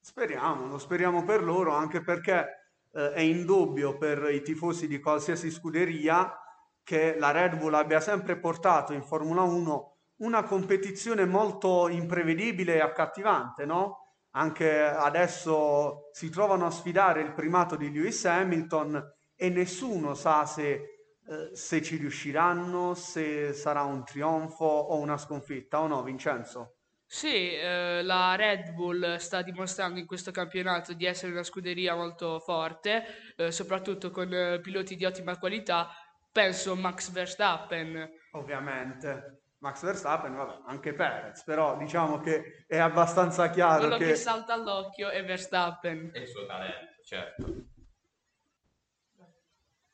Speriamo, 0.00 0.66
lo 0.66 0.78
speriamo 0.78 1.24
per 1.24 1.42
loro, 1.42 1.72
anche 1.72 2.00
perché 2.00 2.54
eh, 2.94 3.12
è 3.12 3.20
indubbio 3.20 3.98
per 3.98 4.30
i 4.32 4.40
tifosi 4.42 4.86
di 4.86 4.98
qualsiasi 5.00 5.50
scuderia 5.50 6.40
che 6.82 7.18
la 7.18 7.32
Red 7.32 7.58
Bull 7.58 7.74
abbia 7.74 8.00
sempre 8.00 8.38
portato 8.38 8.94
in 8.94 9.02
Formula 9.02 9.42
1 9.42 9.97
una 10.18 10.42
competizione 10.44 11.24
molto 11.24 11.88
imprevedibile 11.88 12.76
e 12.76 12.80
accattivante, 12.80 13.64
no? 13.64 14.14
Anche 14.32 14.82
adesso 14.82 16.10
si 16.12 16.30
trovano 16.30 16.66
a 16.66 16.70
sfidare 16.70 17.22
il 17.22 17.32
primato 17.32 17.76
di 17.76 17.90
Lewis 17.90 18.24
Hamilton 18.24 19.02
e 19.34 19.48
nessuno 19.48 20.14
sa 20.14 20.44
se, 20.44 20.72
eh, 20.72 21.50
se 21.52 21.82
ci 21.82 21.96
riusciranno, 21.96 22.94
se 22.94 23.52
sarà 23.52 23.82
un 23.82 24.04
trionfo 24.04 24.64
o 24.64 24.98
una 24.98 25.16
sconfitta, 25.16 25.80
o 25.80 25.86
no, 25.86 26.02
Vincenzo? 26.02 26.74
Sì, 27.10 27.54
eh, 27.54 28.02
la 28.02 28.34
Red 28.36 28.72
Bull 28.74 29.16
sta 29.16 29.40
dimostrando 29.40 29.98
in 29.98 30.04
questo 30.04 30.30
campionato 30.30 30.92
di 30.92 31.06
essere 31.06 31.32
una 31.32 31.42
scuderia 31.42 31.94
molto 31.94 32.38
forte, 32.38 33.04
eh, 33.34 33.50
soprattutto 33.50 34.10
con 34.10 34.32
eh, 34.32 34.60
piloti 34.60 34.94
di 34.94 35.06
ottima 35.06 35.38
qualità. 35.38 35.88
Penso 36.30 36.76
Max 36.76 37.10
Verstappen. 37.10 38.10
Ovviamente. 38.32 39.47
Max 39.60 39.82
Verstappen, 39.82 40.34
vabbè, 40.36 40.62
anche 40.66 40.92
Perez, 40.92 41.42
però 41.42 41.76
diciamo 41.76 42.20
che 42.20 42.64
è 42.66 42.78
abbastanza 42.78 43.50
chiaro 43.50 43.80
Quello 43.80 43.96
che 43.96 44.06
che 44.06 44.14
salta 44.14 44.54
all'occhio 44.54 45.08
è 45.08 45.24
Verstappen. 45.24 46.10
E 46.14 46.20
il 46.20 46.28
suo 46.28 46.46
talento, 46.46 47.02
certo. 47.04 47.44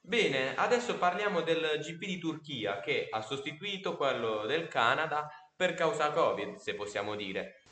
Bene, 0.01 0.55
adesso 0.55 0.99
parliamo 0.99 1.41
del 1.41 1.81
GP 1.81 2.05
di 2.05 2.19
Turchia 2.19 2.81
che 2.81 3.09
ha 3.11 3.23
sostituito 3.23 3.97
quello 3.97 4.45
del 4.45 4.69
Canada 4.69 5.31
per 5.57 5.73
causa 5.73 6.11
Covid, 6.11 6.57
se 6.57 6.75
possiamo 6.75 7.15
dire. 7.15 7.63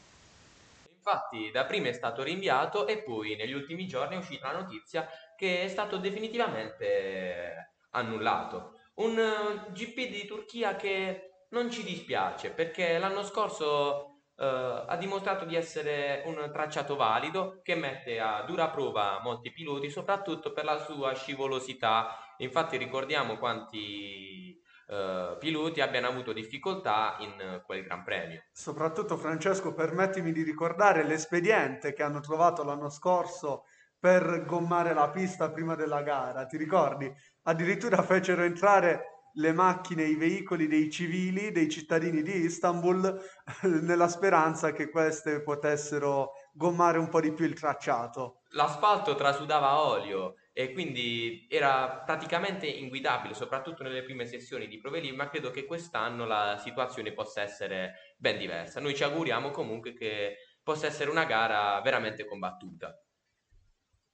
Infatti, 0.94 1.50
da 1.50 1.66
prima 1.66 1.88
è 1.88 1.92
stato 1.92 2.22
rinviato 2.22 2.86
e 2.86 3.02
poi 3.02 3.36
negli 3.36 3.52
ultimi 3.52 3.86
giorni 3.86 4.14
è 4.14 4.18
uscita 4.18 4.50
la 4.50 4.60
notizia 4.60 5.06
che 5.36 5.64
è 5.64 5.68
stato 5.68 5.98
definitivamente 5.98 7.74
annullato. 7.90 8.78
Un 8.94 9.18
eh, 9.18 9.72
GP 9.72 10.08
di 10.08 10.24
Turchia 10.24 10.74
che 10.76 11.31
non 11.52 11.70
ci 11.70 11.82
dispiace 11.82 12.50
perché 12.50 12.98
l'anno 12.98 13.22
scorso 13.22 14.12
eh, 14.36 14.84
ha 14.86 14.96
dimostrato 14.96 15.44
di 15.44 15.54
essere 15.54 16.22
un 16.26 16.50
tracciato 16.52 16.96
valido 16.96 17.60
che 17.62 17.74
mette 17.74 18.18
a 18.20 18.42
dura 18.42 18.70
prova 18.70 19.20
molti 19.22 19.52
piloti, 19.52 19.90
soprattutto 19.90 20.52
per 20.52 20.64
la 20.64 20.78
sua 20.78 21.14
scivolosità. 21.14 22.16
Infatti 22.38 22.76
ricordiamo 22.76 23.38
quanti 23.38 24.58
eh, 24.88 25.36
piloti 25.38 25.80
abbiano 25.80 26.08
avuto 26.08 26.32
difficoltà 26.32 27.16
in 27.20 27.62
quel 27.64 27.84
Gran 27.84 28.02
Premio. 28.02 28.42
soprattutto 28.52 29.16
Francesco, 29.16 29.74
permettimi 29.74 30.32
di 30.32 30.42
ricordare 30.42 31.04
l'espediente 31.04 31.92
che 31.92 32.02
hanno 32.02 32.20
trovato 32.20 32.64
l'anno 32.64 32.88
scorso 32.88 33.64
per 33.98 34.44
gommare 34.46 34.94
la 34.94 35.10
pista 35.10 35.52
prima 35.52 35.76
della 35.76 36.02
gara, 36.02 36.44
ti 36.46 36.56
ricordi? 36.56 37.12
Addirittura 37.42 38.02
fecero 38.02 38.42
entrare 38.42 39.11
le 39.34 39.52
macchine, 39.52 40.04
i 40.04 40.14
veicoli 40.14 40.66
dei 40.66 40.90
civili, 40.90 41.52
dei 41.52 41.68
cittadini 41.68 42.22
di 42.22 42.36
Istanbul, 42.44 43.20
nella 43.82 44.08
speranza 44.08 44.72
che 44.72 44.90
queste 44.90 45.42
potessero 45.42 46.32
gommare 46.52 46.98
un 46.98 47.08
po' 47.08 47.20
di 47.20 47.32
più 47.32 47.44
il 47.44 47.54
tracciato. 47.54 48.42
L'asfalto 48.50 49.14
trasudava 49.14 49.82
olio 49.82 50.34
e 50.52 50.72
quindi 50.72 51.46
era 51.48 52.02
praticamente 52.04 52.66
inguidabile, 52.66 53.34
soprattutto 53.34 53.82
nelle 53.82 54.02
prime 54.02 54.26
sessioni 54.26 54.68
di 54.68 54.78
prove 54.78 55.00
libere, 55.00 55.16
ma 55.16 55.28
credo 55.30 55.50
che 55.50 55.64
quest'anno 55.64 56.26
la 56.26 56.58
situazione 56.62 57.12
possa 57.12 57.40
essere 57.40 58.14
ben 58.18 58.38
diversa. 58.38 58.80
Noi 58.80 58.94
ci 58.94 59.04
auguriamo 59.04 59.50
comunque 59.50 59.94
che 59.94 60.36
possa 60.62 60.86
essere 60.86 61.10
una 61.10 61.24
gara 61.24 61.80
veramente 61.80 62.26
combattuta. 62.26 62.94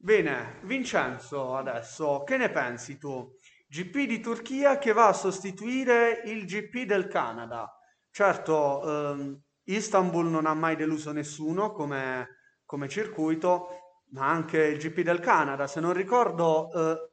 Bene, 0.00 0.60
Vincenzo, 0.62 1.56
adesso 1.56 2.22
che 2.22 2.36
ne 2.36 2.50
pensi 2.50 2.98
tu? 2.98 3.34
GP 3.70 4.06
di 4.06 4.20
Turchia 4.20 4.78
che 4.78 4.92
va 4.94 5.08
a 5.08 5.12
sostituire 5.12 6.22
il 6.24 6.46
GP 6.46 6.86
del 6.86 7.06
Canada. 7.06 7.70
Certo, 8.10 9.12
ehm, 9.12 9.40
Istanbul 9.64 10.26
non 10.26 10.46
ha 10.46 10.54
mai 10.54 10.74
deluso 10.74 11.12
nessuno 11.12 11.72
come, 11.72 12.38
come 12.64 12.88
circuito, 12.88 13.68
ma 14.12 14.26
anche 14.26 14.58
il 14.64 14.78
GP 14.78 15.02
del 15.02 15.20
Canada. 15.20 15.66
Se 15.66 15.80
non 15.80 15.92
ricordo, 15.92 16.72
eh, 16.72 17.10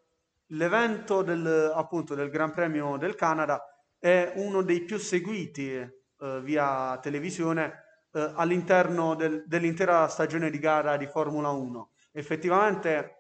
l'evento 0.48 1.24
del, 1.24 1.74
appunto, 1.76 2.16
del 2.16 2.30
Gran 2.30 2.52
Premio 2.52 2.96
del 2.96 3.16
Canada 3.16 3.62
è 4.00 4.32
uno 4.36 4.62
dei 4.62 4.82
più 4.86 4.98
seguiti 4.98 5.74
eh, 5.74 6.42
via 6.42 6.98
televisione 7.02 7.84
eh, 8.14 8.32
all'interno 8.36 9.14
del- 9.16 9.44
dell'intera 9.46 10.08
stagione 10.08 10.50
di 10.50 10.60
gara 10.60 10.96
di 10.96 11.06
Formula 11.06 11.50
1. 11.50 11.92
Effettivamente 12.14 13.16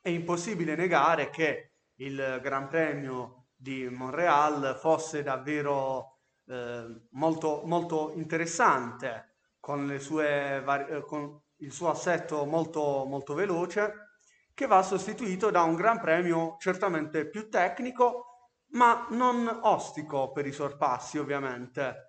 è 0.00 0.08
impossibile 0.08 0.74
negare 0.74 1.30
che 1.30 1.69
il 2.00 2.40
Gran 2.42 2.68
Premio 2.68 3.48
di 3.54 3.88
Montreal 3.88 4.76
fosse 4.78 5.22
davvero 5.22 6.20
eh, 6.46 7.06
molto, 7.10 7.62
molto 7.64 8.12
interessante, 8.14 9.36
con 9.60 9.86
le 9.86 9.98
sue 9.98 10.62
vari- 10.64 10.92
eh, 10.92 11.04
con 11.04 11.38
il 11.56 11.72
suo 11.72 11.90
assetto 11.90 12.46
molto, 12.46 13.04
molto 13.04 13.34
veloce, 13.34 14.08
che 14.54 14.66
va 14.66 14.82
sostituito 14.82 15.50
da 15.50 15.62
un 15.62 15.74
Gran 15.74 16.00
Premio 16.00 16.56
certamente 16.58 17.28
più 17.28 17.48
tecnico, 17.50 18.24
ma 18.72 19.06
non 19.10 19.60
ostico 19.62 20.32
per 20.32 20.46
i 20.46 20.52
sorpassi, 20.52 21.18
ovviamente. 21.18 22.08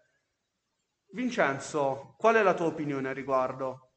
Vincenzo, 1.13 2.15
qual 2.17 2.35
è 2.35 2.43
la 2.43 2.53
tua 2.53 2.67
opinione 2.67 3.09
a 3.09 3.13
riguardo? 3.13 3.90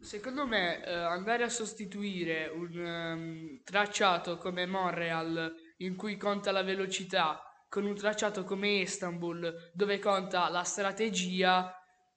Secondo 0.00 0.46
me, 0.46 0.84
eh, 0.84 0.92
andare 0.92 1.42
a 1.42 1.48
sostituire 1.48 2.46
un 2.46 2.78
ehm, 2.78 3.62
tracciato 3.64 4.36
come 4.38 4.64
Montreal, 4.66 5.52
in 5.78 5.96
cui 5.96 6.16
conta 6.16 6.52
la 6.52 6.62
velocità, 6.62 7.42
con 7.68 7.84
un 7.84 7.94
tracciato 7.96 8.44
come 8.44 8.68
Istanbul, 8.68 9.70
dove 9.74 9.98
conta 9.98 10.48
la 10.50 10.62
strategia, 10.62 11.74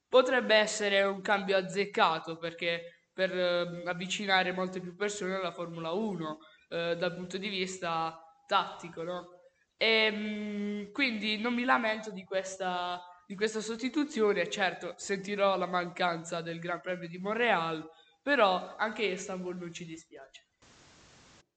potrebbe 0.07 0.55
essere 0.55 1.01
un 1.03 1.21
cambio 1.21 1.57
azzeccato, 1.57 2.37
perché 2.37 3.07
per 3.11 3.35
ehm, 3.35 3.81
avvicinare 3.87 4.51
molte 4.51 4.79
più 4.79 4.95
persone 4.95 5.33
alla 5.35 5.51
Formula 5.51 5.91
1, 5.91 6.37
eh, 6.69 6.95
dal 6.97 7.15
punto 7.15 7.37
di 7.37 7.49
vista 7.49 8.19
tattico, 8.45 9.01
no? 9.03 9.27
E, 9.77 10.11
mm, 10.11 10.91
quindi 10.91 11.37
non 11.39 11.53
mi 11.55 11.63
lamento 11.63 12.11
di 12.11 12.23
questa 12.23 13.01
di 13.25 13.35
questa 13.35 13.59
sostituzione. 13.59 14.49
Certo, 14.49 14.93
sentirò 14.97 15.57
la 15.57 15.67
mancanza 15.67 16.41
del 16.41 16.59
Gran 16.59 16.81
Premio 16.81 17.07
di 17.07 17.17
Montreal, 17.17 17.89
però 18.21 18.75
anche 18.77 19.03
Istanbul 19.03 19.57
non 19.57 19.71
ci 19.73 19.85
dispiace. 19.85 20.45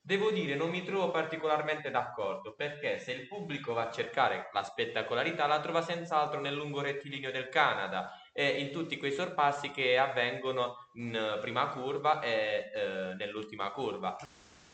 Devo 0.09 0.31
dire, 0.31 0.55
non 0.55 0.71
mi 0.71 0.85
trovo 0.85 1.11
particolarmente 1.11 1.91
d'accordo 1.91 2.55
perché 2.55 2.99
se 2.99 3.13
il 3.13 3.29
pubblico 3.29 3.75
va 3.75 3.89
a 3.89 3.91
cercare 3.91 4.49
la 4.55 4.63
spettacolarità 4.63 5.47
la 5.47 5.61
trova 5.61 5.83
senz'altro 5.83 6.41
nel 6.41 6.55
lungo 6.55 6.81
rettilineo 6.81 7.31
del 7.31 7.51
Canada 7.51 8.13
e 8.33 8.59
in 8.59 8.73
tutti 8.73 8.97
quei 8.97 9.13
sorpassi 9.13 9.71
che 9.71 9.99
avvengono 9.99 10.89
in 10.95 11.15
eh, 11.15 11.39
prima 11.41 11.69
curva 11.69 12.21
e 12.21 12.71
eh, 12.75 13.15
nell'ultima 13.19 13.71
curva. 13.71 14.17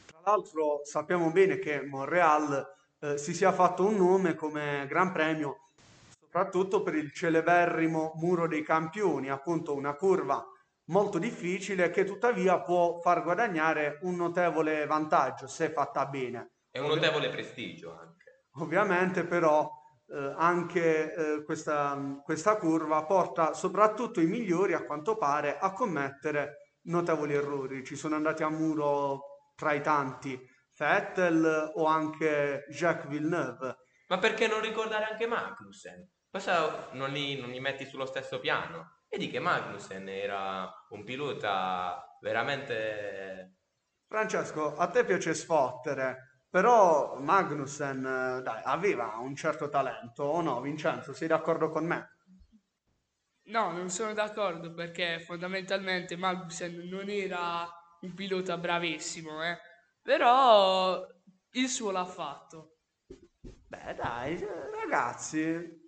Tra 0.06 0.20
l'altro 0.24 0.82
sappiamo 0.84 1.32
bene 1.32 1.58
che 1.58 1.82
Montreal 1.82 2.64
eh, 3.00 3.18
si 3.18 3.34
sia 3.34 3.50
fatto 3.50 3.84
un 3.84 3.96
nome 3.96 4.36
come 4.36 4.86
Gran 4.88 5.10
Premio 5.10 5.63
soprattutto 6.34 6.82
per 6.82 6.96
il 6.96 7.12
celeberrimo 7.12 8.14
Muro 8.16 8.48
dei 8.48 8.64
Campioni, 8.64 9.30
appunto 9.30 9.72
una 9.72 9.94
curva 9.94 10.44
molto 10.86 11.20
difficile 11.20 11.90
che 11.90 12.02
tuttavia 12.02 12.60
può 12.60 12.98
far 12.98 13.22
guadagnare 13.22 14.00
un 14.02 14.16
notevole 14.16 14.84
vantaggio 14.84 15.46
se 15.46 15.70
fatta 15.70 16.06
bene. 16.06 16.54
È 16.72 16.80
un 16.80 16.88
notevole 16.88 17.28
prestigio 17.30 17.96
anche. 17.96 18.46
ovviamente 18.58 19.24
però 19.24 19.70
eh, 20.08 20.34
anche 20.36 21.14
eh, 21.14 21.44
questa, 21.44 22.20
questa 22.24 22.56
curva 22.56 23.04
porta 23.04 23.52
soprattutto 23.52 24.20
i 24.20 24.26
migliori 24.26 24.72
a 24.72 24.84
quanto 24.84 25.16
pare 25.16 25.56
a 25.56 25.72
commettere 25.72 26.72
notevoli 26.86 27.34
errori. 27.34 27.84
Ci 27.84 27.94
sono 27.94 28.16
andati 28.16 28.42
a 28.42 28.50
muro 28.50 29.20
tra 29.54 29.72
i 29.72 29.80
tanti 29.80 30.36
Vettel 30.76 31.70
o 31.76 31.84
anche 31.84 32.64
Jacques 32.70 33.08
Villeneuve. 33.08 33.76
Ma 34.08 34.18
perché 34.18 34.48
non 34.48 34.60
ricordare 34.60 35.04
anche 35.04 35.28
Magnussen? 35.28 36.08
Cosa 36.34 36.88
non 36.94 37.10
li, 37.10 37.38
non 37.38 37.50
li 37.50 37.60
metti 37.60 37.86
sullo 37.86 38.06
stesso 38.06 38.40
piano? 38.40 39.02
Vedi 39.08 39.30
che 39.30 39.38
Magnussen 39.38 40.08
era 40.08 40.68
un 40.88 41.04
pilota 41.04 42.18
veramente... 42.20 43.58
Francesco, 44.08 44.74
a 44.74 44.88
te 44.88 45.04
piace 45.04 45.32
sfottere, 45.32 46.42
però 46.50 47.20
Magnussen, 47.20 48.40
dai, 48.42 48.62
aveva 48.64 49.18
un 49.18 49.36
certo 49.36 49.68
talento, 49.68 50.24
o 50.24 50.40
no, 50.40 50.60
Vincenzo? 50.60 51.12
Sei 51.12 51.28
d'accordo 51.28 51.70
con 51.70 51.86
me? 51.86 52.16
No, 53.44 53.70
non 53.70 53.88
sono 53.88 54.12
d'accordo 54.12 54.74
perché 54.74 55.20
fondamentalmente 55.20 56.16
Magnussen 56.16 56.88
non 56.88 57.10
era 57.10 57.64
un 58.00 58.12
pilota 58.12 58.58
bravissimo, 58.58 59.40
eh. 59.44 59.56
Però 60.02 61.00
il 61.52 61.68
suo 61.68 61.92
l'ha 61.92 62.04
fatto. 62.04 62.78
Beh, 63.68 63.94
dai, 63.94 64.44
ragazzi, 64.82 65.83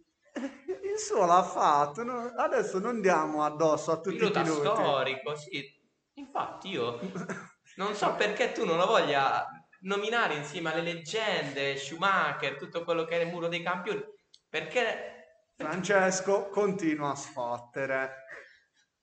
suo 0.99 1.25
l'ha 1.27 1.43
fatto, 1.43 2.03
no? 2.03 2.33
Adesso 2.37 2.79
non 2.79 3.01
diamo 3.01 3.45
addosso 3.45 3.93
a 3.93 3.97
tutti 4.01 4.17
i 4.17 4.19
Pilota 4.19 4.43
piloti. 4.43 4.61
storico, 4.61 5.37
sì. 5.37 5.75
Infatti 6.15 6.69
io 6.71 6.99
non 7.77 7.95
so 7.95 8.15
perché 8.15 8.53
tu 8.53 8.65
non 8.65 8.79
lo 8.79 8.87
voglia 8.87 9.47
nominare 9.81 10.35
insieme 10.35 10.73
alle 10.73 10.83
leggende, 10.83 11.77
Schumacher, 11.77 12.57
tutto 12.57 12.85
quello 12.85 13.05
che 13.05 13.19
è 13.21 13.25
il 13.25 13.31
muro 13.31 13.49
dei 13.49 13.63
campioni, 13.63 14.03
perché... 14.49 15.13
Francesco 15.57 16.49
continua 16.49 17.11
a 17.11 17.15
sfottere. 17.17 18.25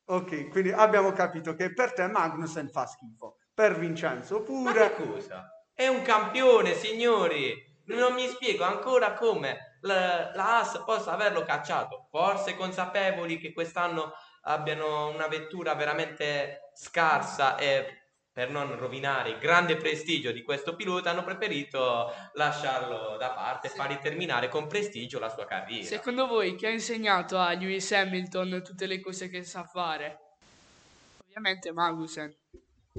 Ok, 0.05 0.49
quindi 0.49 0.71
abbiamo 0.71 1.11
capito 1.13 1.55
che 1.55 1.73
per 1.73 1.93
te 1.93 2.07
Magnussen 2.07 2.69
fa 2.69 2.85
schifo, 2.85 3.37
per 3.53 3.77
Vincenzo 3.79 4.39
Ma 4.39 4.71
pure. 4.71 4.95
cosa? 4.95 5.47
È 5.73 5.87
un 5.87 6.01
campione, 6.01 6.75
signori! 6.75 7.71
Non 7.85 8.13
mi 8.13 8.27
spiego 8.27 8.63
ancora 8.63 9.13
come 9.13 9.62
la, 9.83 10.31
la 10.33 10.57
Haas 10.57 10.81
possa 10.85 11.11
averlo 11.11 11.43
cacciato, 11.43 12.07
forse 12.09 12.55
consapevoli 12.55 13.37
che 13.37 13.53
quest'anno 13.53 14.13
abbiano 14.43 15.09
una 15.09 15.27
vettura 15.27 15.73
veramente 15.75 16.71
scarsa 16.73 17.57
e 17.57 17.99
per 18.31 18.49
non 18.49 18.75
rovinare 18.77 19.29
il 19.29 19.37
grande 19.37 19.77
prestigio 19.77 20.31
di 20.31 20.41
questo 20.41 20.75
pilota 20.75 21.11
hanno 21.11 21.23
preferito 21.23 22.11
lasciarlo 22.33 23.15
da 23.17 23.29
parte 23.29 23.67
e 23.67 23.69
fargli 23.69 23.99
terminare 23.99 24.49
con 24.49 24.67
prestigio 24.67 25.19
la 25.19 25.29
sua 25.29 25.45
carriera. 25.45 25.85
Secondo 25.85 26.25
voi 26.25 26.55
chi 26.55 26.65
ha 26.65 26.71
insegnato 26.71 27.37
a 27.37 27.51
Lewis 27.53 27.91
Hamilton 27.91 28.63
tutte 28.63 28.87
le 28.87 28.99
cose 28.99 29.29
che 29.29 29.43
sa 29.43 29.63
fare? 29.63 30.19
Ovviamente 31.27 31.71
Magnussen. 31.71 32.35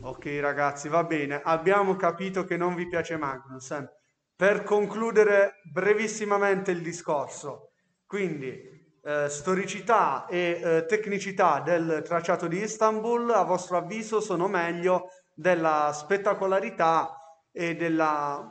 Ok 0.02 0.38
ragazzi, 0.40 0.88
va 0.88 1.02
bene, 1.02 1.40
abbiamo 1.42 1.96
capito 1.96 2.44
che 2.44 2.56
non 2.56 2.74
vi 2.74 2.86
piace 2.86 3.16
Magnussen. 3.16 3.90
Per 4.36 4.64
concludere 4.64 5.60
brevissimamente 5.62 6.72
il 6.72 6.82
discorso, 6.82 7.70
quindi 8.06 8.72
eh, 9.02 9.28
storicità 9.28 10.26
e 10.26 10.60
eh, 10.62 10.84
tecnicità 10.86 11.60
del 11.60 12.02
tracciato 12.04 12.48
di 12.48 12.62
Istanbul, 12.62 13.30
a 13.30 13.44
vostro 13.44 13.76
avviso, 13.76 14.20
sono 14.20 14.48
meglio 14.48 15.10
della 15.34 15.92
spettacolarità 15.92 17.16
e 17.52 17.76
della 17.76 18.44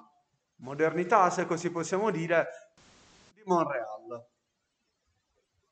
modernità, 0.58 1.30
se 1.30 1.46
così 1.46 1.70
possiamo 1.70 2.12
dire, 2.12 2.48
di 3.34 3.42
Montreal. 3.46 4.25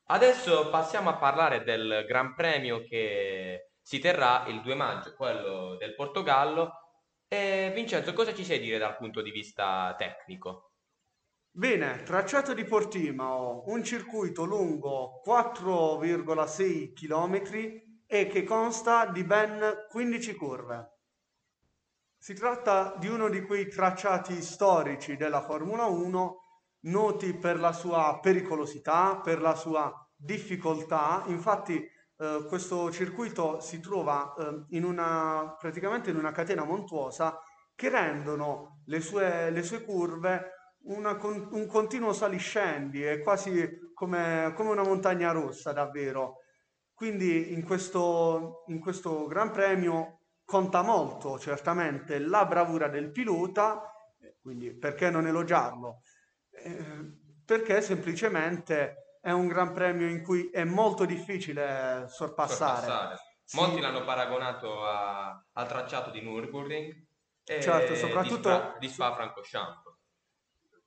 Adesso 0.06 0.68
passiamo 0.68 1.08
a 1.08 1.16
parlare 1.16 1.62
del 1.64 2.04
Gran 2.06 2.34
Premio 2.34 2.84
che 2.84 3.70
si 3.80 3.98
terrà 3.98 4.44
il 4.48 4.60
2 4.60 4.74
maggio, 4.74 5.14
quello 5.14 5.76
del 5.76 5.94
Portogallo. 5.94 6.81
E 7.32 7.72
Vincenzo, 7.74 8.12
cosa 8.12 8.34
ci 8.34 8.44
sai 8.44 8.60
dire 8.60 8.76
dal 8.76 8.98
punto 8.98 9.22
di 9.22 9.30
vista 9.30 9.94
tecnico? 9.96 10.72
Bene, 11.50 12.02
tracciato 12.02 12.52
di 12.52 12.62
Portimao, 12.62 13.62
un 13.68 13.82
circuito 13.82 14.44
lungo 14.44 15.22
4,6 15.26 16.92
km 16.92 17.42
e 18.04 18.26
che 18.26 18.44
consta 18.44 19.06
di 19.06 19.24
ben 19.24 19.86
15 19.88 20.34
curve. 20.34 20.98
Si 22.18 22.34
tratta 22.34 22.96
di 22.98 23.08
uno 23.08 23.30
di 23.30 23.40
quei 23.40 23.66
tracciati 23.66 24.42
storici 24.42 25.16
della 25.16 25.40
Formula 25.40 25.86
1 25.86 26.36
noti 26.80 27.32
per 27.32 27.58
la 27.58 27.72
sua 27.72 28.18
pericolosità, 28.20 29.18
per 29.24 29.40
la 29.40 29.54
sua 29.54 29.90
difficoltà. 30.14 31.24
Infatti 31.28 31.82
eh, 32.22 32.44
questo 32.46 32.92
circuito 32.92 33.58
si 33.58 33.80
trova 33.80 34.32
eh, 34.38 34.76
in 34.76 34.84
una, 34.84 35.56
praticamente 35.58 36.10
in 36.10 36.16
una 36.16 36.30
catena 36.30 36.62
montuosa 36.62 37.36
che 37.74 37.88
rendono 37.88 38.82
le 38.86 39.00
sue, 39.00 39.50
le 39.50 39.62
sue 39.64 39.82
curve 39.82 40.50
una, 40.84 41.18
un 41.20 41.66
continuo 41.66 42.12
saliscendi, 42.12 43.02
è 43.02 43.20
quasi 43.22 43.90
come, 43.92 44.52
come, 44.54 44.70
una 44.70 44.84
montagna 44.84 45.32
rossa 45.32 45.72
davvero. 45.72 46.38
Quindi 46.94 47.52
in 47.52 47.64
questo, 47.64 48.64
in 48.68 48.78
questo 48.78 49.26
Gran 49.26 49.50
Premio 49.50 50.20
conta 50.44 50.82
molto 50.82 51.38
certamente 51.40 52.20
la 52.20 52.46
bravura 52.46 52.86
del 52.86 53.10
pilota, 53.10 53.82
quindi 54.40 54.72
perché 54.76 55.10
non 55.10 55.26
elogiarlo? 55.26 56.02
Eh, 56.50 57.20
perché 57.44 57.80
semplicemente 57.80 59.11
è 59.22 59.30
un 59.30 59.46
Gran 59.46 59.72
Premio 59.72 60.08
in 60.08 60.22
cui 60.22 60.50
è 60.50 60.64
molto 60.64 61.04
difficile 61.04 62.06
sorpassare. 62.08 62.86
sorpassare. 62.86 63.18
Molti 63.52 63.76
sì. 63.76 63.80
l'hanno 63.80 64.04
paragonato 64.04 64.84
a, 64.84 65.42
al 65.52 65.68
tracciato 65.68 66.10
di 66.10 66.20
Nürburgring 66.20 67.06
e 67.44 67.60
certo, 67.60 67.94
soprattutto 67.94 68.76
di 68.78 68.88
Spa-Francorchamps 68.88 69.92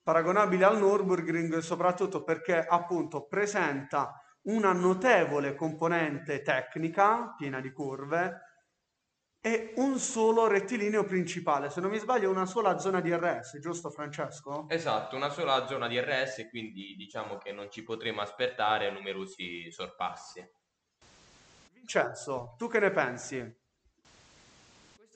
paragonabile 0.06 0.66
al 0.66 0.78
Nürburgring 0.78 1.58
soprattutto 1.58 2.24
perché 2.24 2.64
appunto 2.64 3.26
presenta 3.26 4.22
una 4.44 4.72
notevole 4.72 5.56
componente 5.56 6.44
tecnica 6.44 7.34
piena 7.36 7.60
di 7.60 7.72
curve 7.72 8.55
e 9.46 9.74
un 9.76 10.00
solo 10.00 10.48
rettilineo 10.48 11.04
principale, 11.04 11.70
se 11.70 11.80
non 11.80 11.92
mi 11.92 12.00
sbaglio 12.00 12.32
una 12.32 12.48
sola 12.48 12.80
zona 12.80 13.00
di 13.00 13.14
RS, 13.14 13.60
giusto 13.60 13.92
Francesco? 13.92 14.66
Esatto, 14.70 15.16
una 15.16 15.30
sola 15.30 15.68
zona 15.68 15.88
di 15.88 16.00
RS, 16.00 16.48
quindi 16.50 16.96
diciamo 16.96 17.38
che 17.38 17.52
non 17.52 17.70
ci 17.70 17.84
potremo 17.84 18.22
aspettare 18.22 18.90
numerosi 18.90 19.70
sorpassi. 19.70 20.44
Vincenzo, 21.74 22.56
tu 22.58 22.68
che 22.68 22.80
ne 22.80 22.90
pensi? 22.90 23.64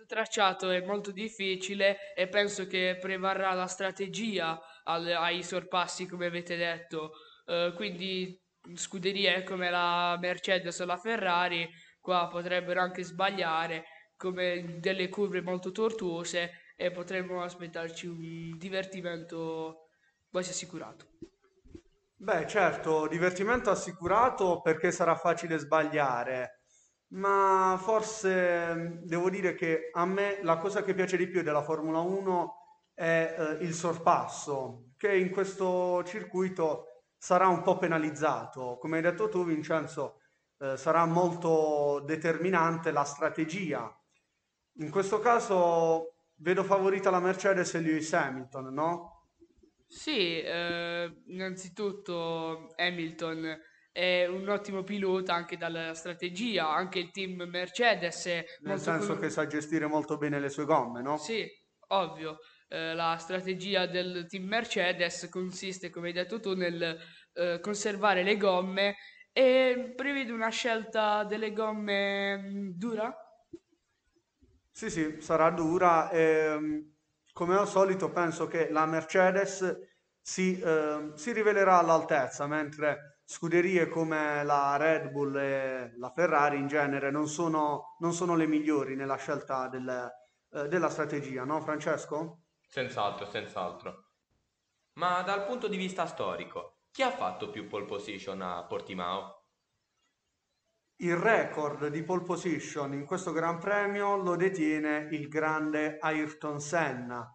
tracciato 0.05 0.71
è 0.71 0.81
molto 0.81 1.11
difficile 1.11 2.13
e 2.15 2.27
penso 2.27 2.65
che 2.65 2.97
prevarrà 2.99 3.53
la 3.53 3.67
strategia 3.67 4.59
al, 4.85 5.05
ai 5.07 5.43
sorpassi, 5.43 6.07
come 6.07 6.25
avete 6.25 6.55
detto. 6.55 7.11
Uh, 7.45 7.73
quindi 7.75 8.39
scuderie 8.73 9.43
come 9.43 9.69
la 9.69 10.17
Mercedes 10.19 10.79
o 10.79 10.85
la 10.85 10.97
Ferrari 10.97 11.69
qua 11.99 12.27
potrebbero 12.27 12.81
anche 12.81 13.03
sbagliare 13.03 13.85
come 14.19 14.79
delle 14.79 15.07
curve 15.07 15.41
molto 15.41 15.71
tortuose 15.71 16.51
e 16.75 16.91
potremmo 16.91 17.41
aspettarci 17.41 18.05
un 18.05 18.57
divertimento 18.57 19.87
quasi 20.29 20.49
assicurato. 20.49 21.05
Beh, 22.17 22.45
certo, 22.45 23.07
divertimento 23.07 23.69
assicurato 23.69 24.59
perché 24.59 24.91
sarà 24.91 25.15
facile 25.15 25.57
sbagliare 25.57 26.59
ma 27.09 27.79
forse 27.81 28.75
mm, 28.75 28.97
devo 29.03 29.29
dire 29.29 29.55
che 29.55 29.89
a 29.93 30.05
me 30.05 30.39
la 30.43 30.57
cosa 30.57 30.83
che 30.83 30.93
piace 30.93 31.17
di 31.17 31.27
più 31.27 31.41
della 31.41 31.63
Formula 31.63 31.99
1 31.99 32.55
è 32.93 33.35
eh, 33.37 33.63
il 33.63 33.73
sorpasso, 33.73 34.91
che 34.97 35.15
in 35.15 35.31
questo 35.31 36.03
circuito 36.05 37.03
sarà 37.17 37.47
un 37.47 37.61
po' 37.61 37.77
penalizzato. 37.77 38.77
Come 38.79 38.97
hai 38.97 39.01
detto 39.03 39.29
tu, 39.29 39.45
Vincenzo, 39.45 40.19
eh, 40.59 40.77
sarà 40.77 41.05
molto 41.05 42.01
determinante 42.05 42.91
la 42.91 43.03
strategia. 43.03 43.93
In 44.79 44.89
questo 44.91 45.19
caso 45.19 46.15
vedo 46.37 46.63
favorita 46.63 47.09
la 47.09 47.19
Mercedes 47.19 47.73
e 47.73 47.81
Lewis 47.81 48.13
Hamilton, 48.13 48.73
no? 48.73 49.27
Sì, 49.85 50.39
eh, 50.39 51.21
innanzitutto 51.27 52.71
Hamilton 52.75 53.59
è 53.91 54.25
un 54.27 54.47
ottimo 54.47 54.83
pilota 54.83 55.33
anche 55.33 55.57
dalla 55.57 55.93
strategia, 55.93 56.69
anche 56.69 56.99
il 56.99 57.11
team 57.11 57.41
Mercedes 57.49 58.25
Nel 58.61 58.79
senso 58.79 59.13
con... 59.13 59.19
che 59.19 59.29
sa 59.29 59.47
gestire 59.47 59.87
molto 59.87 60.17
bene 60.17 60.39
le 60.39 60.49
sue 60.49 60.63
gomme, 60.63 61.01
no? 61.01 61.17
Sì, 61.17 61.45
ovvio. 61.87 62.37
Eh, 62.69 62.93
la 62.93 63.17
strategia 63.17 63.85
del 63.85 64.27
team 64.29 64.45
Mercedes 64.45 65.27
consiste, 65.29 65.89
come 65.89 66.07
hai 66.07 66.13
detto 66.13 66.39
tu, 66.39 66.53
nel 66.53 66.97
eh, 67.33 67.59
conservare 67.59 68.23
le 68.23 68.37
gomme 68.37 68.95
e 69.33 69.91
prevede 69.95 70.31
una 70.31 70.49
scelta 70.49 71.25
delle 71.25 71.51
gomme 71.51 72.37
mm, 72.37 72.69
dura? 72.75 73.13
Sì, 74.79 74.89
sì, 74.89 75.17
sarà 75.19 75.49
dura. 75.49 76.09
Ehm, 76.09 76.95
come 77.33 77.57
al 77.57 77.67
solito 77.67 78.11
penso 78.11 78.47
che 78.47 78.69
la 78.69 78.85
Mercedes 78.85 79.77
si, 80.21 80.57
eh, 80.57 81.11
si 81.15 81.33
rivelerà 81.33 81.79
all'altezza, 81.79 82.47
mentre 82.47 83.19
scuderie 83.25 83.89
come 83.89 84.41
la 84.45 84.77
Red 84.77 85.09
Bull 85.11 85.35
e 85.35 85.91
la 85.97 86.09
Ferrari 86.11 86.59
in 86.59 86.67
genere 86.67 87.11
non 87.11 87.27
sono, 87.27 87.97
non 87.99 88.13
sono 88.13 88.37
le 88.37 88.47
migliori 88.47 88.95
nella 88.95 89.17
scelta 89.17 89.67
del, 89.67 90.09
eh, 90.51 90.67
della 90.69 90.89
strategia, 90.89 91.43
no 91.43 91.59
Francesco? 91.59 92.43
Senz'altro, 92.65 93.25
senz'altro. 93.25 94.11
Ma 94.93 95.21
dal 95.23 95.45
punto 95.45 95.67
di 95.67 95.75
vista 95.75 96.05
storico, 96.05 96.83
chi 96.91 97.01
ha 97.01 97.11
fatto 97.11 97.49
più 97.49 97.67
pole 97.67 97.83
position 97.83 98.41
a 98.41 98.63
Portimao? 98.63 99.38
Il 101.01 101.15
record 101.15 101.87
di 101.87 102.03
pole 102.03 102.23
position 102.23 102.91
in 102.91 103.05
questo 103.05 103.31
Gran 103.31 103.57
Premio 103.57 104.17
lo 104.17 104.35
detiene 104.35 105.07
il 105.11 105.29
grande 105.29 105.97
Ayrton 105.97 106.59
Senna, 106.59 107.25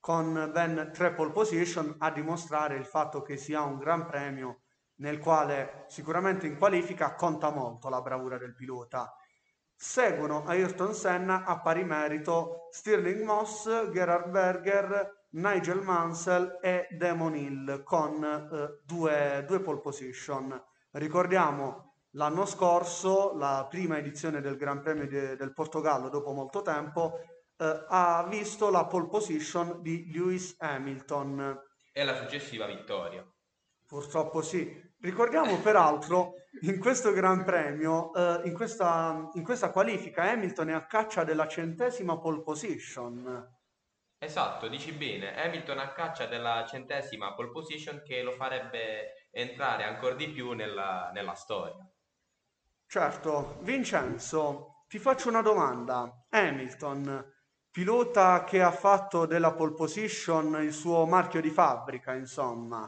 con 0.00 0.50
ben 0.52 0.90
tre 0.92 1.14
pole 1.14 1.30
position 1.30 1.94
a 1.98 2.10
dimostrare 2.10 2.74
il 2.74 2.84
fatto 2.84 3.22
che 3.22 3.36
sia 3.36 3.62
un 3.62 3.78
Gran 3.78 4.06
Premio 4.06 4.62
nel 4.96 5.20
quale 5.20 5.84
sicuramente 5.86 6.48
in 6.48 6.58
qualifica 6.58 7.14
conta 7.14 7.52
molto 7.52 7.88
la 7.88 8.02
bravura 8.02 8.38
del 8.38 8.56
pilota. 8.56 9.14
Seguono 9.72 10.44
Ayrton 10.44 10.92
Senna 10.92 11.44
a 11.44 11.60
pari 11.60 11.84
merito 11.84 12.66
Stirling 12.72 13.22
Moss, 13.22 13.90
Gerhard 13.92 14.30
Berger, 14.30 15.26
Nigel 15.34 15.80
Mansell 15.80 16.58
e 16.60 16.88
Damon 16.90 17.36
Hill 17.36 17.84
con 17.84 18.24
eh, 18.24 18.80
due, 18.84 19.44
due 19.46 19.60
pole 19.60 19.80
position. 19.80 20.60
Ricordiamo 20.90 21.91
l'anno 22.12 22.44
scorso, 22.44 23.34
la 23.36 23.66
prima 23.68 23.98
edizione 23.98 24.40
del 24.40 24.56
Gran 24.56 24.80
Premio 24.80 25.06
de, 25.06 25.36
del 25.36 25.52
Portogallo 25.52 26.08
dopo 26.08 26.32
molto 26.32 26.62
tempo, 26.62 27.18
eh, 27.56 27.84
ha 27.88 28.26
visto 28.28 28.70
la 28.70 28.86
pole 28.86 29.08
position 29.08 29.80
di 29.82 30.10
Lewis 30.12 30.56
Hamilton. 30.58 31.60
E 31.92 32.04
la 32.04 32.16
successiva 32.16 32.66
vittoria. 32.66 33.24
Purtroppo 33.86 34.42
sì. 34.42 34.90
Ricordiamo 35.00 35.58
peraltro 35.58 36.34
in 36.62 36.78
questo 36.78 37.12
Gran 37.12 37.44
Premio, 37.44 38.12
eh, 38.14 38.42
in, 38.44 38.54
questa, 38.54 39.28
in 39.34 39.42
questa 39.42 39.70
qualifica, 39.70 40.30
Hamilton 40.30 40.68
è 40.68 40.72
a 40.72 40.86
caccia 40.86 41.24
della 41.24 41.48
centesima 41.48 42.18
pole 42.18 42.42
position. 42.42 43.60
Esatto, 44.18 44.68
dici 44.68 44.92
bene. 44.92 45.34
Hamilton 45.34 45.78
a 45.78 45.92
caccia 45.92 46.26
della 46.26 46.64
centesima 46.68 47.34
pole 47.34 47.50
position 47.50 48.02
che 48.04 48.22
lo 48.22 48.32
farebbe 48.32 49.28
entrare 49.32 49.82
ancora 49.82 50.14
di 50.14 50.30
più 50.30 50.52
nella, 50.52 51.10
nella 51.12 51.34
storia. 51.34 51.84
Certo, 52.92 53.56
Vincenzo, 53.62 54.84
ti 54.86 54.98
faccio 54.98 55.30
una 55.30 55.40
domanda. 55.40 56.26
Hamilton, 56.28 57.24
pilota 57.70 58.44
che 58.44 58.60
ha 58.60 58.70
fatto 58.70 59.24
della 59.24 59.54
pole 59.54 59.72
position 59.72 60.62
il 60.62 60.74
suo 60.74 61.06
marchio 61.06 61.40
di 61.40 61.48
fabbrica, 61.48 62.12
insomma, 62.12 62.86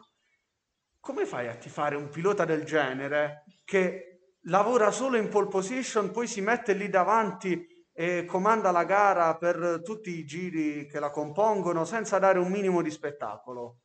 come 1.00 1.24
fai 1.24 1.48
a 1.48 1.54
tifare 1.54 1.96
un 1.96 2.10
pilota 2.10 2.44
del 2.44 2.64
genere 2.64 3.44
che 3.64 4.34
lavora 4.42 4.90
solo 4.90 5.16
in 5.16 5.30
pole 5.30 5.48
position, 5.48 6.10
poi 6.10 6.26
si 6.26 6.42
mette 6.42 6.74
lì 6.74 6.90
davanti 6.90 7.66
e 7.90 8.26
comanda 8.26 8.70
la 8.72 8.84
gara 8.84 9.34
per 9.38 9.80
tutti 9.82 10.10
i 10.10 10.26
giri 10.26 10.86
che 10.86 11.00
la 11.00 11.08
compongono 11.08 11.86
senza 11.86 12.18
dare 12.18 12.38
un 12.38 12.50
minimo 12.50 12.82
di 12.82 12.90
spettacolo? 12.90 13.83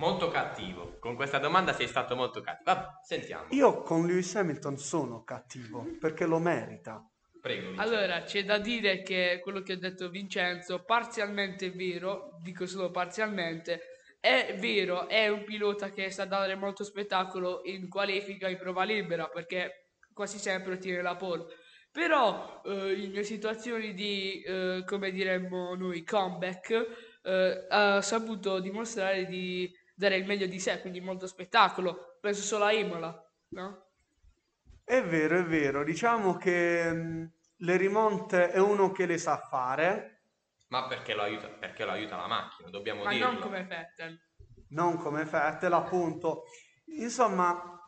Molto 0.00 0.30
cattivo. 0.30 0.96
Con 0.98 1.14
questa 1.14 1.36
domanda 1.36 1.74
sei 1.74 1.86
stato 1.86 2.16
molto 2.16 2.40
cattivo. 2.40 2.72
Vabbè, 2.72 2.86
sentiamo. 3.02 3.44
Io 3.50 3.82
con 3.82 4.06
Lewis 4.06 4.34
Hamilton 4.34 4.78
sono 4.78 5.22
cattivo 5.24 5.86
perché 6.00 6.24
lo 6.24 6.38
merita. 6.38 7.06
Prego. 7.38 7.68
Vincenzo. 7.68 7.82
Allora, 7.82 8.22
c'è 8.22 8.42
da 8.44 8.56
dire 8.56 9.02
che 9.02 9.40
quello 9.42 9.60
che 9.60 9.74
ha 9.74 9.76
detto 9.76 10.08
Vincenzo, 10.08 10.84
parzialmente 10.84 11.66
è 11.66 11.70
vero, 11.72 12.30
dico 12.42 12.66
solo 12.66 12.90
parzialmente, 12.90 13.82
è 14.18 14.56
vero, 14.58 15.06
è 15.06 15.28
un 15.28 15.44
pilota 15.44 15.90
che 15.90 16.10
sa 16.10 16.24
dare 16.24 16.54
molto 16.54 16.82
spettacolo 16.82 17.60
in 17.64 17.86
qualifica 17.90 18.48
in 18.48 18.56
prova 18.56 18.84
libera 18.84 19.28
perché 19.28 19.90
quasi 20.14 20.38
sempre 20.38 20.74
ottiene 20.74 21.02
la 21.02 21.16
pole. 21.16 21.44
Però 21.92 22.62
eh, 22.64 22.92
in 22.94 23.22
situazioni 23.22 23.92
di, 23.92 24.40
eh, 24.40 24.82
come 24.86 25.10
diremmo 25.10 25.74
noi, 25.74 26.04
comeback, 26.04 27.18
eh, 27.22 27.66
ha 27.68 28.00
saputo 28.00 28.60
dimostrare 28.60 29.26
di 29.26 29.70
dare 30.00 30.16
il 30.16 30.24
meglio 30.26 30.46
di 30.46 30.58
sé, 30.58 30.80
quindi 30.80 31.00
molto 31.00 31.26
spettacolo. 31.26 32.16
Penso 32.20 32.42
solo 32.42 32.64
a 32.64 32.72
Imola, 32.72 33.32
no? 33.48 33.86
È 34.84 35.02
vero, 35.02 35.38
è 35.38 35.44
vero. 35.44 35.82
Diciamo 35.84 36.36
che 36.36 36.92
mh, 36.92 37.32
le 37.56 37.76
rimonte 37.78 38.50
è 38.50 38.58
uno 38.58 38.90
che 38.92 39.06
le 39.06 39.16
sa 39.18 39.38
fare, 39.38 40.24
Ma 40.68 40.86
perché 40.86 41.14
lo 41.14 41.20
aiuta, 41.22 41.48
perché 41.50 41.84
lo 41.84 41.90
aiuta 41.90 42.16
la 42.16 42.26
macchina, 42.26 42.70
dobbiamo 42.70 43.04
Ma 43.04 43.10
dirlo. 43.10 43.26
non 43.32 43.38
come 43.38 43.64
Vettel. 43.64 44.18
non 44.68 44.96
come 44.98 45.24
Vettel, 45.24 45.72
appunto. 45.72 46.44
Insomma, 46.98 47.78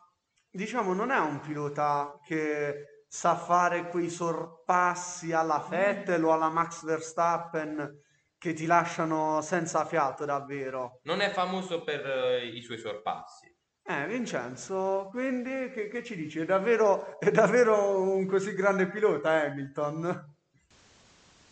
diciamo, 0.49 0.93
non 0.93 1.11
è 1.11 1.19
un 1.19 1.39
pilota 1.39 2.19
che 2.25 3.03
sa 3.07 3.35
fare 3.35 3.87
quei 3.89 4.09
sorpassi 4.09 5.31
alla 5.31 5.65
Vettel 5.69 6.23
o 6.23 6.33
alla 6.33 6.49
Max 6.49 6.83
Verstappen 6.83 8.01
che 8.43 8.51
ti 8.51 8.65
lasciano 8.65 9.39
senza 9.39 9.85
fiato, 9.85 10.25
davvero. 10.25 10.99
Non 11.03 11.21
è 11.21 11.29
famoso 11.29 11.81
per 11.81 12.05
eh, 12.05 12.45
i 12.45 12.61
suoi 12.61 12.77
sorpassi. 12.77 13.49
Eh, 13.81 14.05
Vincenzo, 14.05 15.07
quindi 15.11 15.69
che, 15.71 15.87
che 15.87 16.03
ci 16.03 16.17
dici? 16.17 16.39
È 16.39 16.45
davvero, 16.45 17.17
è 17.21 17.31
davvero 17.31 18.01
un 18.01 18.25
così 18.25 18.53
grande 18.53 18.89
pilota, 18.89 19.43
Hamilton? 19.43 20.35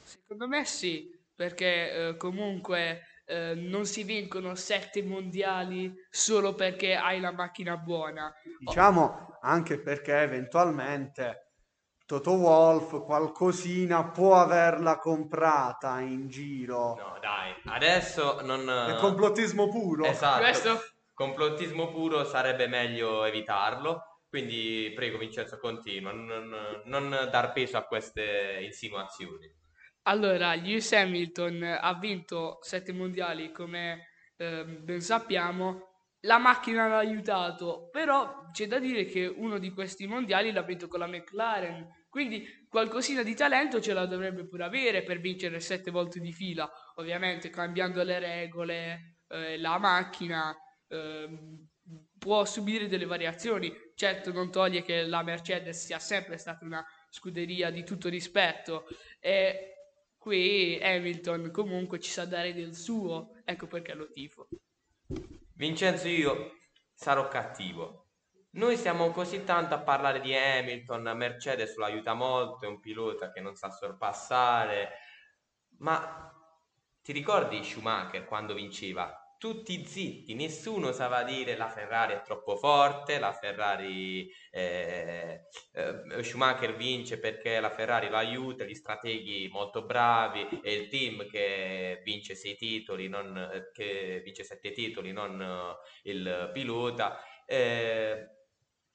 Secondo 0.03 0.49
me 0.49 0.65
sì, 0.65 1.17
perché 1.33 1.91
eh, 2.09 2.17
comunque 2.17 3.03
eh, 3.23 3.53
non 3.55 3.85
si 3.85 4.03
vincono 4.03 4.55
sette 4.55 5.01
mondiali 5.01 5.93
solo 6.09 6.55
perché 6.55 6.95
hai 6.95 7.21
la 7.21 7.31
macchina 7.31 7.77
buona. 7.77 8.33
Diciamo 8.59 9.37
anche 9.39 9.79
perché 9.79 10.19
eventualmente 10.19 11.50
Toto 12.11 12.33
Wolff 12.33 13.05
qualcosina 13.05 14.09
può 14.09 14.35
averla 14.35 14.97
comprata 14.97 16.01
in 16.01 16.27
giro. 16.27 16.95
No, 16.95 17.17
dai, 17.21 17.55
adesso 17.73 18.41
non... 18.41 18.69
È 18.69 18.95
complottismo 18.95 19.69
puro. 19.69 20.03
Esatto. 20.03 20.41
Questo? 20.41 20.81
Complottismo 21.13 21.89
puro 21.89 22.25
sarebbe 22.25 22.67
meglio 22.67 23.23
evitarlo. 23.23 24.23
Quindi 24.27 24.91
prego 24.93 25.17
Vincenzo, 25.19 25.57
continua, 25.57 26.11
non, 26.11 26.53
non 26.83 27.29
dar 27.31 27.53
peso 27.53 27.77
a 27.77 27.83
queste 27.83 28.59
insinuazioni. 28.61 29.49
Allora, 30.03 30.53
Lewis 30.55 30.91
Hamilton 30.91 31.77
ha 31.79 31.93
vinto 31.93 32.57
sette 32.59 32.91
mondiali, 32.91 33.53
come 33.53 34.07
eh, 34.35 34.65
ben 34.65 34.99
sappiamo. 34.99 35.91
La 36.25 36.39
macchina 36.39 36.89
l'ha 36.89 36.97
aiutato, 36.97 37.87
però 37.89 38.49
c'è 38.51 38.67
da 38.67 38.79
dire 38.79 39.05
che 39.05 39.25
uno 39.27 39.59
di 39.59 39.71
questi 39.71 40.07
mondiali 40.07 40.51
l'ha 40.51 40.61
vinto 40.61 40.89
con 40.89 40.99
la 40.99 41.07
McLaren, 41.07 41.99
quindi 42.11 42.45
qualcosina 42.67 43.23
di 43.23 43.33
talento 43.33 43.79
ce 43.79 43.93
la 43.93 44.05
dovrebbe 44.05 44.45
pure 44.45 44.65
avere 44.65 45.01
per 45.01 45.21
vincere 45.21 45.61
sette 45.61 45.91
volte 45.91 46.19
di 46.19 46.33
fila, 46.33 46.69
ovviamente 46.95 47.49
cambiando 47.49 48.03
le 48.03 48.19
regole, 48.19 49.19
eh, 49.29 49.57
la 49.57 49.77
macchina 49.77 50.53
ehm, 50.89 51.69
può 52.19 52.43
subire 52.43 52.89
delle 52.89 53.05
variazioni. 53.05 53.73
Certo, 53.95 54.33
non 54.33 54.51
toglie 54.51 54.81
che 54.81 55.03
la 55.03 55.23
Mercedes 55.23 55.85
sia 55.85 55.99
sempre 55.99 56.35
stata 56.35 56.65
una 56.65 56.85
scuderia 57.09 57.71
di 57.71 57.85
tutto 57.85 58.09
rispetto 58.09 58.87
e 59.21 59.75
qui 60.17 60.77
Hamilton 60.83 61.49
comunque 61.49 62.01
ci 62.01 62.11
sa 62.11 62.25
dare 62.25 62.53
del 62.53 62.75
suo, 62.75 63.41
ecco 63.45 63.67
perché 63.67 63.93
lo 63.93 64.09
tifo. 64.09 64.49
Vincenzo, 65.53 66.09
io 66.09 66.57
sarò 66.93 67.29
cattivo. 67.29 68.10
Noi 68.53 68.75
stiamo 68.75 69.11
così 69.11 69.45
tanto 69.45 69.75
a 69.75 69.79
parlare 69.79 70.19
di 70.19 70.35
Hamilton, 70.35 71.13
Mercedes 71.15 71.75
lo 71.77 71.85
aiuta 71.85 72.13
molto, 72.13 72.65
è 72.65 72.67
un 72.67 72.81
pilota 72.81 73.31
che 73.31 73.39
non 73.39 73.55
sa 73.55 73.69
sorpassare, 73.69 74.89
ma 75.77 76.29
ti 77.01 77.13
ricordi 77.13 77.63
Schumacher 77.63 78.25
quando 78.25 78.53
vinceva? 78.53 79.15
Tutti 79.37 79.85
zitti, 79.85 80.35
nessuno 80.35 80.91
sapeva 80.91 81.23
dire 81.23 81.55
la 81.55 81.69
Ferrari 81.69 82.13
è 82.13 82.21
troppo 82.21 82.57
forte, 82.57 83.19
la 83.19 83.31
Ferrari 83.31 84.29
eh, 84.51 85.47
eh, 85.71 86.23
Schumacher 86.23 86.75
vince 86.75 87.19
perché 87.19 87.59
la 87.61 87.71
Ferrari 87.71 88.09
lo 88.09 88.17
aiuta, 88.17 88.65
gli 88.65 88.75
strateghi 88.75 89.47
molto 89.49 89.83
bravi 89.85 90.59
e 90.61 90.73
il 90.73 90.89
team 90.89 91.25
che 91.27 92.01
vince 92.03 92.35
sei 92.35 92.55
titoli, 92.55 93.07
non, 93.07 93.35
eh, 93.35 93.71
che 93.71 94.21
vince 94.23 94.43
sette 94.43 94.71
titoli, 94.73 95.13
non 95.13 95.41
eh, 95.41 96.09
il 96.11 96.49
pilota. 96.53 97.23
Eh, 97.45 98.40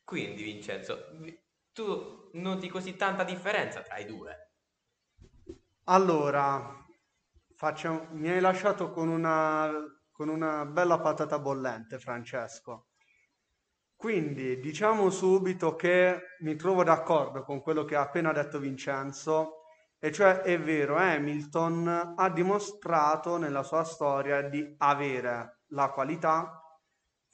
quindi 0.07 0.42
Vincenzo, 0.45 1.09
vi- 1.14 1.37
tu 1.73 2.31
noti 2.35 2.69
così 2.69 2.97
tanta 2.97 3.25
differenza 3.25 3.83
tra 3.83 3.99
i 3.99 4.07
due? 4.07 4.53
Allora, 5.88 6.85
faccio- 7.57 8.07
mi 8.12 8.29
hai 8.31 8.40
lasciato 8.40 8.90
con 8.90 9.09
una, 9.09 9.71
con 10.12 10.29
una 10.29 10.64
bella 10.64 11.01
patata 11.01 11.40
bollente, 11.40 11.99
Francesco. 11.99 12.87
Quindi 13.97 14.61
diciamo 14.61 15.11
subito 15.11 15.75
che 15.75 16.21
mi 16.40 16.55
trovo 16.55 16.85
d'accordo 16.85 17.42
con 17.42 17.61
quello 17.61 17.85
che 17.85 17.97
ha 17.97 18.03
appena 18.03 18.33
detto 18.33 18.59
Vincenzo, 18.59 19.62
e 19.99 20.12
cioè 20.12 20.40
è 20.42 20.61
vero, 20.61 20.97
Hamilton 20.97 22.14
ha 22.16 22.31
dimostrato 22.31 23.38
nella 23.38 23.62
sua 23.62 23.83
storia 23.85 24.42
di 24.42 24.75
avere 24.79 25.62
la 25.71 25.90
qualità, 25.90 26.61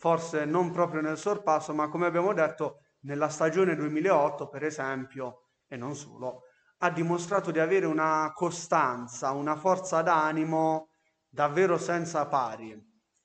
forse 0.02 0.44
non 0.44 0.72
proprio 0.72 1.00
nel 1.00 1.16
sorpasso, 1.16 1.72
ma 1.72 1.88
come 1.88 2.06
abbiamo 2.06 2.32
detto, 2.32 2.78
nella 3.02 3.28
stagione 3.28 3.76
2008, 3.76 4.48
per 4.48 4.64
esempio, 4.64 5.50
e 5.68 5.76
non 5.76 5.94
solo, 5.94 6.40
ha 6.78 6.90
dimostrato 6.90 7.52
di 7.52 7.60
avere 7.60 7.86
una 7.86 8.32
costanza, 8.34 9.30
una 9.30 9.54
forza 9.54 10.02
d'animo 10.02 10.88
davvero 11.28 11.78
senza 11.78 12.26
pari 12.26 12.76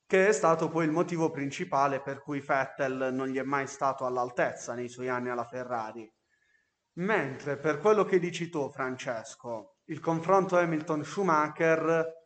che 0.06 0.28
è 0.28 0.32
stato 0.32 0.68
poi 0.68 0.84
il 0.84 0.92
motivo 0.92 1.32
principale 1.32 2.00
per 2.00 2.22
cui 2.22 2.38
Vettel 2.38 3.10
non 3.12 3.26
gli 3.26 3.38
è 3.38 3.42
mai 3.42 3.66
stato 3.66 4.06
all'altezza 4.06 4.74
nei 4.74 4.88
suoi 4.88 5.08
anni 5.08 5.30
alla 5.30 5.44
Ferrari. 5.44 6.08
Mentre 6.98 7.58
per 7.58 7.78
quello 7.78 8.04
che 8.04 8.20
dici 8.20 8.48
tu, 8.48 8.70
Francesco, 8.70 9.78
il 9.86 9.98
confronto 9.98 10.56
Hamilton-Schumacher, 10.56 12.17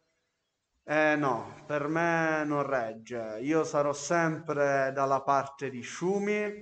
eh 0.85 1.17
no, 1.17 1.55
per 1.67 1.89
me 1.89 2.45
non 2.45 2.65
regge. 2.65 3.39
Io 3.41 3.65
sarò 3.65 3.93
sempre 3.93 4.91
dalla 4.93 5.23
parte 5.23 5.71
di 5.71 5.83
Schumi, 5.83 6.53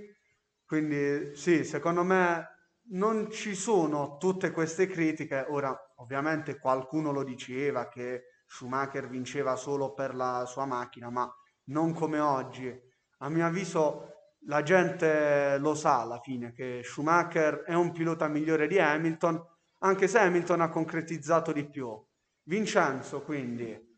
quindi 0.65 1.35
sì, 1.35 1.63
secondo 1.63 2.03
me 2.03 2.47
non 2.91 3.29
ci 3.31 3.55
sono 3.55 4.17
tutte 4.17 4.51
queste 4.51 4.87
critiche. 4.87 5.45
Ora, 5.49 5.75
ovviamente 5.97 6.59
qualcuno 6.59 7.11
lo 7.11 7.23
diceva 7.23 7.87
che 7.87 8.25
Schumacher 8.45 9.07
vinceva 9.07 9.55
solo 9.55 9.93
per 9.93 10.13
la 10.15 10.45
sua 10.45 10.65
macchina, 10.65 11.09
ma 11.09 11.29
non 11.65 11.93
come 11.93 12.19
oggi. 12.19 12.73
A 13.19 13.29
mio 13.29 13.45
avviso 13.45 14.09
la 14.45 14.63
gente 14.63 15.57
lo 15.59 15.75
sa 15.75 16.01
alla 16.01 16.19
fine 16.19 16.51
che 16.51 16.81
Schumacher 16.83 17.63
è 17.63 17.73
un 17.73 17.91
pilota 17.91 18.27
migliore 18.27 18.67
di 18.67 18.79
Hamilton, 18.79 19.41
anche 19.79 20.07
se 20.07 20.19
Hamilton 20.19 20.61
ha 20.61 20.69
concretizzato 20.69 21.51
di 21.51 21.69
più. 21.69 21.89
Vincenzo, 22.43 23.21
quindi, 23.21 23.90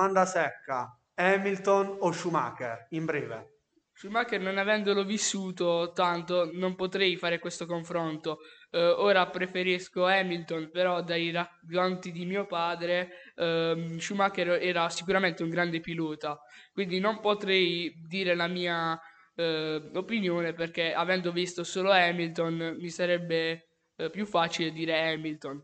domanda 0.00 0.24
secca, 0.24 0.98
Hamilton 1.14 1.98
o 2.00 2.10
Schumacher? 2.10 2.86
In 2.90 3.04
breve. 3.04 3.58
Schumacher 3.92 4.40
non 4.40 4.56
avendolo 4.56 5.04
vissuto 5.04 5.92
tanto 5.94 6.48
non 6.54 6.74
potrei 6.74 7.18
fare 7.18 7.38
questo 7.38 7.66
confronto. 7.66 8.38
Eh, 8.70 8.82
ora 8.82 9.28
preferisco 9.28 10.06
Hamilton, 10.06 10.70
però 10.72 11.02
dai 11.02 11.30
racconti 11.30 12.12
di 12.12 12.24
mio 12.24 12.46
padre 12.46 13.10
ehm, 13.36 13.98
Schumacher 13.98 14.52
era 14.62 14.88
sicuramente 14.88 15.42
un 15.42 15.50
grande 15.50 15.80
pilota, 15.80 16.40
quindi 16.72 16.98
non 16.98 17.20
potrei 17.20 17.92
dire 18.08 18.34
la 18.34 18.46
mia 18.46 18.98
eh, 19.34 19.90
opinione 19.92 20.54
perché 20.54 20.94
avendo 20.94 21.30
visto 21.30 21.62
solo 21.62 21.90
Hamilton 21.90 22.78
mi 22.80 22.88
sarebbe 22.88 23.68
eh, 23.96 24.08
più 24.08 24.24
facile 24.24 24.70
dire 24.72 25.12
Hamilton. 25.12 25.62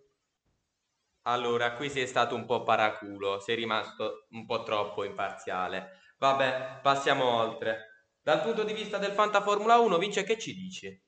Allora, 1.29 1.75
qui 1.75 1.91
sei 1.91 2.07
stato 2.07 2.37
un 2.37 2.47
po' 2.47 2.63
paraculo, 2.63 3.41
sei 3.41 3.57
rimasto 3.57 4.27
un 4.31 4.47
po' 4.47 4.63
troppo 4.63 5.03
imparziale. 5.03 5.99
Vabbè, 6.19 6.79
passiamo 6.83 7.25
oltre. 7.25 8.07
Dal 8.23 8.43
punto 8.43 8.63
di 8.63 8.73
vista 8.73 8.99
del 8.99 9.11
Fanta 9.11 9.43
Formula 9.43 9.77
1, 9.79 9.99
Vince, 9.99 10.23
che 10.23 10.39
ci 10.39 10.55
dici? 10.55 11.05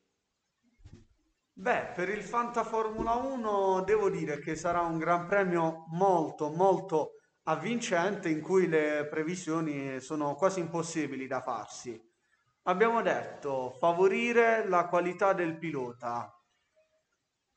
Beh, 1.53 1.93
per 1.95 2.09
il 2.09 2.25
Fanta 2.25 2.65
Formula 2.65 3.13
1 3.15 3.83
devo 3.83 4.11
dire 4.11 4.41
che 4.41 4.57
sarà 4.57 4.81
un 4.81 4.99
gran 4.99 5.29
premio 5.29 5.85
molto, 5.91 6.51
molto 6.51 7.13
avvincente 7.45 8.29
in 8.29 8.41
cui 8.41 8.67
le 8.67 9.07
previsioni 9.09 10.01
sono 10.01 10.35
quasi 10.35 10.59
impossibili 10.59 11.29
da 11.29 11.43
farsi. 11.43 11.97
Abbiamo 12.63 13.03
detto 13.03 13.71
favorire 13.79 14.69
la 14.69 14.89
qualità 14.89 15.33
del 15.33 15.57
pilota. 15.57 16.37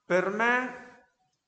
Per 0.06 0.30
me 0.30 0.91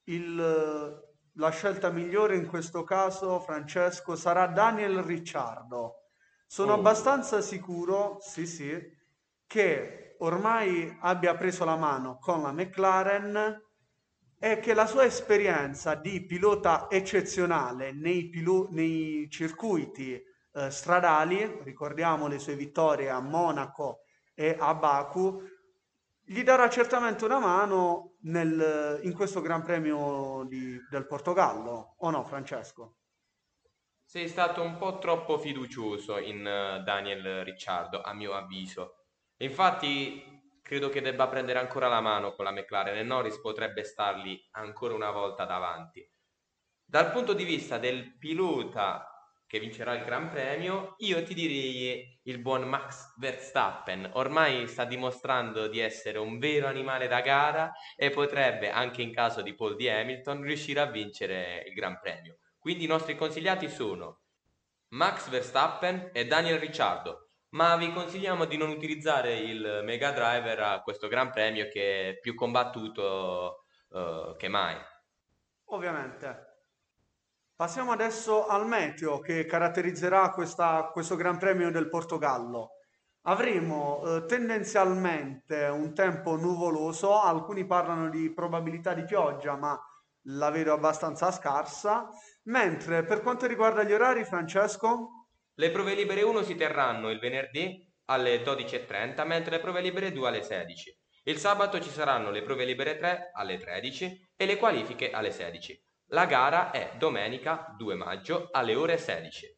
il- 0.05 1.01
la 1.35 1.49
scelta 1.49 1.89
migliore 1.89 2.35
in 2.35 2.47
questo 2.47 2.83
caso, 2.83 3.39
Francesco, 3.39 4.15
sarà 4.15 4.47
Daniel 4.47 5.01
Ricciardo. 5.01 6.09
Sono 6.45 6.73
Oh, 6.73 6.75
abbastanza 6.75 7.41
sicuro, 7.41 8.17
sì, 8.21 8.45
sì, 8.45 8.79
che 9.47 10.15
ormai 10.19 10.95
abbia 11.01 11.35
preso 11.35 11.65
la 11.65 11.75
mano 11.75 12.17
con 12.19 12.41
la 12.41 12.51
McLaren 12.51 13.61
e 14.39 14.59
che 14.59 14.73
la 14.73 14.85
sua 14.85 15.05
esperienza 15.05 15.95
di 15.95 16.25
pilota 16.25 16.87
eccezionale 16.89 17.91
nei, 17.93 18.29
pilo- 18.29 18.67
nei 18.71 19.27
circuiti 19.29 20.21
eh, 20.55 20.69
stradali, 20.69 21.59
ricordiamo 21.63 22.27
le 22.27 22.39
sue 22.39 22.55
vittorie 22.55 23.09
a 23.09 23.19
Monaco 23.19 24.01
e 24.35 24.55
a 24.59 24.73
Baku, 24.75 25.41
gli 26.25 26.43
darà 26.43 26.69
certamente 26.69 27.25
una 27.25 27.39
mano 27.39 28.15
nel- 28.21 28.99
in 29.03 29.13
questo 29.13 29.41
Gran 29.41 29.61
Premio 29.63 30.43
di- 30.47 30.79
del 30.89 31.05
Portogallo, 31.07 31.95
o 31.97 32.09
no, 32.09 32.23
Francesco? 32.23 32.97
sei 34.05 34.27
stato 34.27 34.61
un 34.61 34.77
po' 34.77 34.99
troppo 34.99 35.39
fiducioso 35.39 36.19
in 36.19 36.45
eh, 36.45 36.81
Daniel 36.83 37.43
Ricciardo, 37.43 38.01
a 38.01 38.13
mio 38.13 38.33
avviso. 38.33 39.05
Infatti, 39.37 40.23
credo 40.61 40.89
che 40.89 41.01
debba 41.01 41.27
prendere 41.27 41.57
ancora 41.59 41.87
la 41.87 41.99
mano 41.99 42.33
con 42.35 42.45
la 42.45 42.51
McLaren 42.51 42.95
e 42.97 43.03
Norris 43.03 43.39
potrebbe 43.39 43.83
stargli 43.83 44.39
ancora 44.51 44.93
una 44.93 45.09
volta 45.09 45.45
davanti. 45.45 46.07
Dal 46.85 47.11
punto 47.11 47.33
di 47.33 47.43
vista 47.43 47.79
del 47.79 48.15
pilota 48.17 49.12
che 49.53 49.59
vincerà 49.59 49.93
il 49.93 50.03
Gran 50.03 50.31
Premio, 50.31 50.95
io 50.97 51.21
ti 51.21 51.35
direi 51.35 52.19
il 52.23 52.39
buon 52.39 52.63
Max 52.63 53.13
Verstappen. 53.17 54.09
Ormai 54.13 54.67
sta 54.67 54.83
dimostrando 54.83 55.67
di 55.67 55.77
essere 55.77 56.17
un 56.17 56.39
vero 56.39 56.65
animale 56.65 57.07
da 57.07 57.21
gara 57.21 57.71
e 57.95 58.09
potrebbe, 58.09 58.71
anche 58.71 59.03
in 59.03 59.13
caso 59.13 59.43
di 59.43 59.53
Paul 59.53 59.75
di 59.75 59.87
Hamilton, 59.87 60.41
riuscire 60.41 60.79
a 60.79 60.87
vincere 60.87 61.65
il 61.67 61.75
Gran 61.75 61.99
Premio. 61.99 62.39
Quindi 62.57 62.85
i 62.85 62.87
nostri 62.87 63.15
consigliati 63.15 63.69
sono 63.69 64.21
Max 64.87 65.29
Verstappen 65.29 66.09
e 66.13 66.25
Daniel 66.25 66.57
Ricciardo, 66.57 67.29
ma 67.49 67.75
vi 67.75 67.93
consigliamo 67.93 68.45
di 68.45 68.57
non 68.57 68.71
utilizzare 68.71 69.35
il 69.35 69.81
Mega 69.83 70.09
Driver 70.09 70.59
a 70.61 70.81
questo 70.81 71.07
Gran 71.07 71.29
Premio 71.29 71.67
che 71.67 72.09
è 72.09 72.17
più 72.17 72.33
combattuto 72.33 73.65
eh, 73.91 74.33
che 74.35 74.47
mai. 74.47 74.77
Ovviamente. 75.65 76.52
Passiamo 77.55 77.91
adesso 77.91 78.45
al 78.47 78.67
meteo 78.67 79.19
che 79.19 79.45
caratterizzerà 79.45 80.29
questa- 80.31 80.89
questo 80.91 81.15
Gran 81.15 81.37
Premio 81.37 81.71
del 81.71 81.89
Portogallo. 81.89 82.71
Avremo 83.25 84.01
eh, 84.05 84.25
tendenzialmente 84.25 85.63
un 85.65 85.93
tempo 85.93 86.35
nuvoloso, 86.35 87.19
alcuni 87.21 87.65
parlano 87.65 88.09
di 88.09 88.31
probabilità 88.33 88.93
di 88.93 89.05
pioggia, 89.05 89.55
ma 89.55 89.79
la 90.27 90.49
vedo 90.49 90.73
abbastanza 90.73 91.31
scarsa. 91.31 92.09
Mentre 92.43 93.03
per 93.05 93.21
quanto 93.21 93.45
riguarda 93.45 93.83
gli 93.83 93.93
orari, 93.93 94.25
Francesco, 94.25 95.09
Le 95.55 95.69
prove 95.69 95.93
libere 95.93 96.23
1 96.23 96.41
si 96.41 96.55
terranno 96.55 97.11
il 97.11 97.19
venerdì 97.19 97.87
alle 98.05 98.41
12.30, 98.41 99.23
mentre 99.23 99.57
le 99.57 99.59
prove 99.61 99.81
libere 99.81 100.11
2 100.11 100.27
alle 100.27 100.41
16. 100.41 100.97
Il 101.25 101.37
sabato 101.37 101.79
ci 101.79 101.91
saranno 101.91 102.31
le 102.31 102.41
prove 102.41 102.65
libere 102.65 102.97
3 102.97 103.29
alle 103.33 103.59
13 103.59 104.31
e 104.35 104.45
le 104.47 104.57
qualifiche 104.57 105.11
alle 105.11 105.29
16. 105.31 105.79
La 106.07 106.25
gara 106.25 106.71
è 106.71 106.95
domenica 106.97 107.73
2 107.77 107.95
maggio 107.95 108.49
alle 108.51 108.75
ore 108.75 108.97
16. 108.97 109.57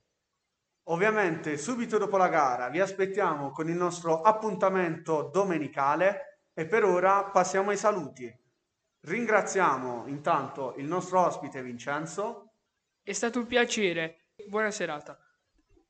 ovviamente 0.88 1.58
subito 1.58 1.98
dopo 1.98 2.18
la 2.18 2.28
gara 2.28 2.70
vi 2.70 2.80
aspettiamo 2.80 3.52
con 3.52 3.70
il 3.70 3.76
nostro 3.76 4.22
appuntamento 4.22 5.30
domenicale 5.34 6.42
e 6.54 6.68
per 6.68 6.84
ora 6.84 7.26
passiamo 7.26 7.72
ai 7.72 7.78
saluti. 7.78 8.32
Ringraziamo 9.02 10.08
intanto 10.08 10.74
il 10.78 10.86
nostro 10.86 11.22
ospite 11.22 11.62
Vincenzo. 11.62 12.54
È 13.02 13.14
stato 13.14 13.40
un 13.40 13.48
piacere. 13.48 14.30
Buona 14.48 14.72
serata. 14.72 15.18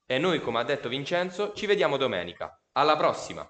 E 0.05 0.17
noi, 0.17 0.41
come 0.41 0.59
ha 0.59 0.63
detto 0.63 0.89
Vincenzo, 0.89 1.53
ci 1.53 1.65
vediamo 1.65 1.97
domenica. 1.97 2.59
Alla 2.73 2.97
prossima! 2.97 3.49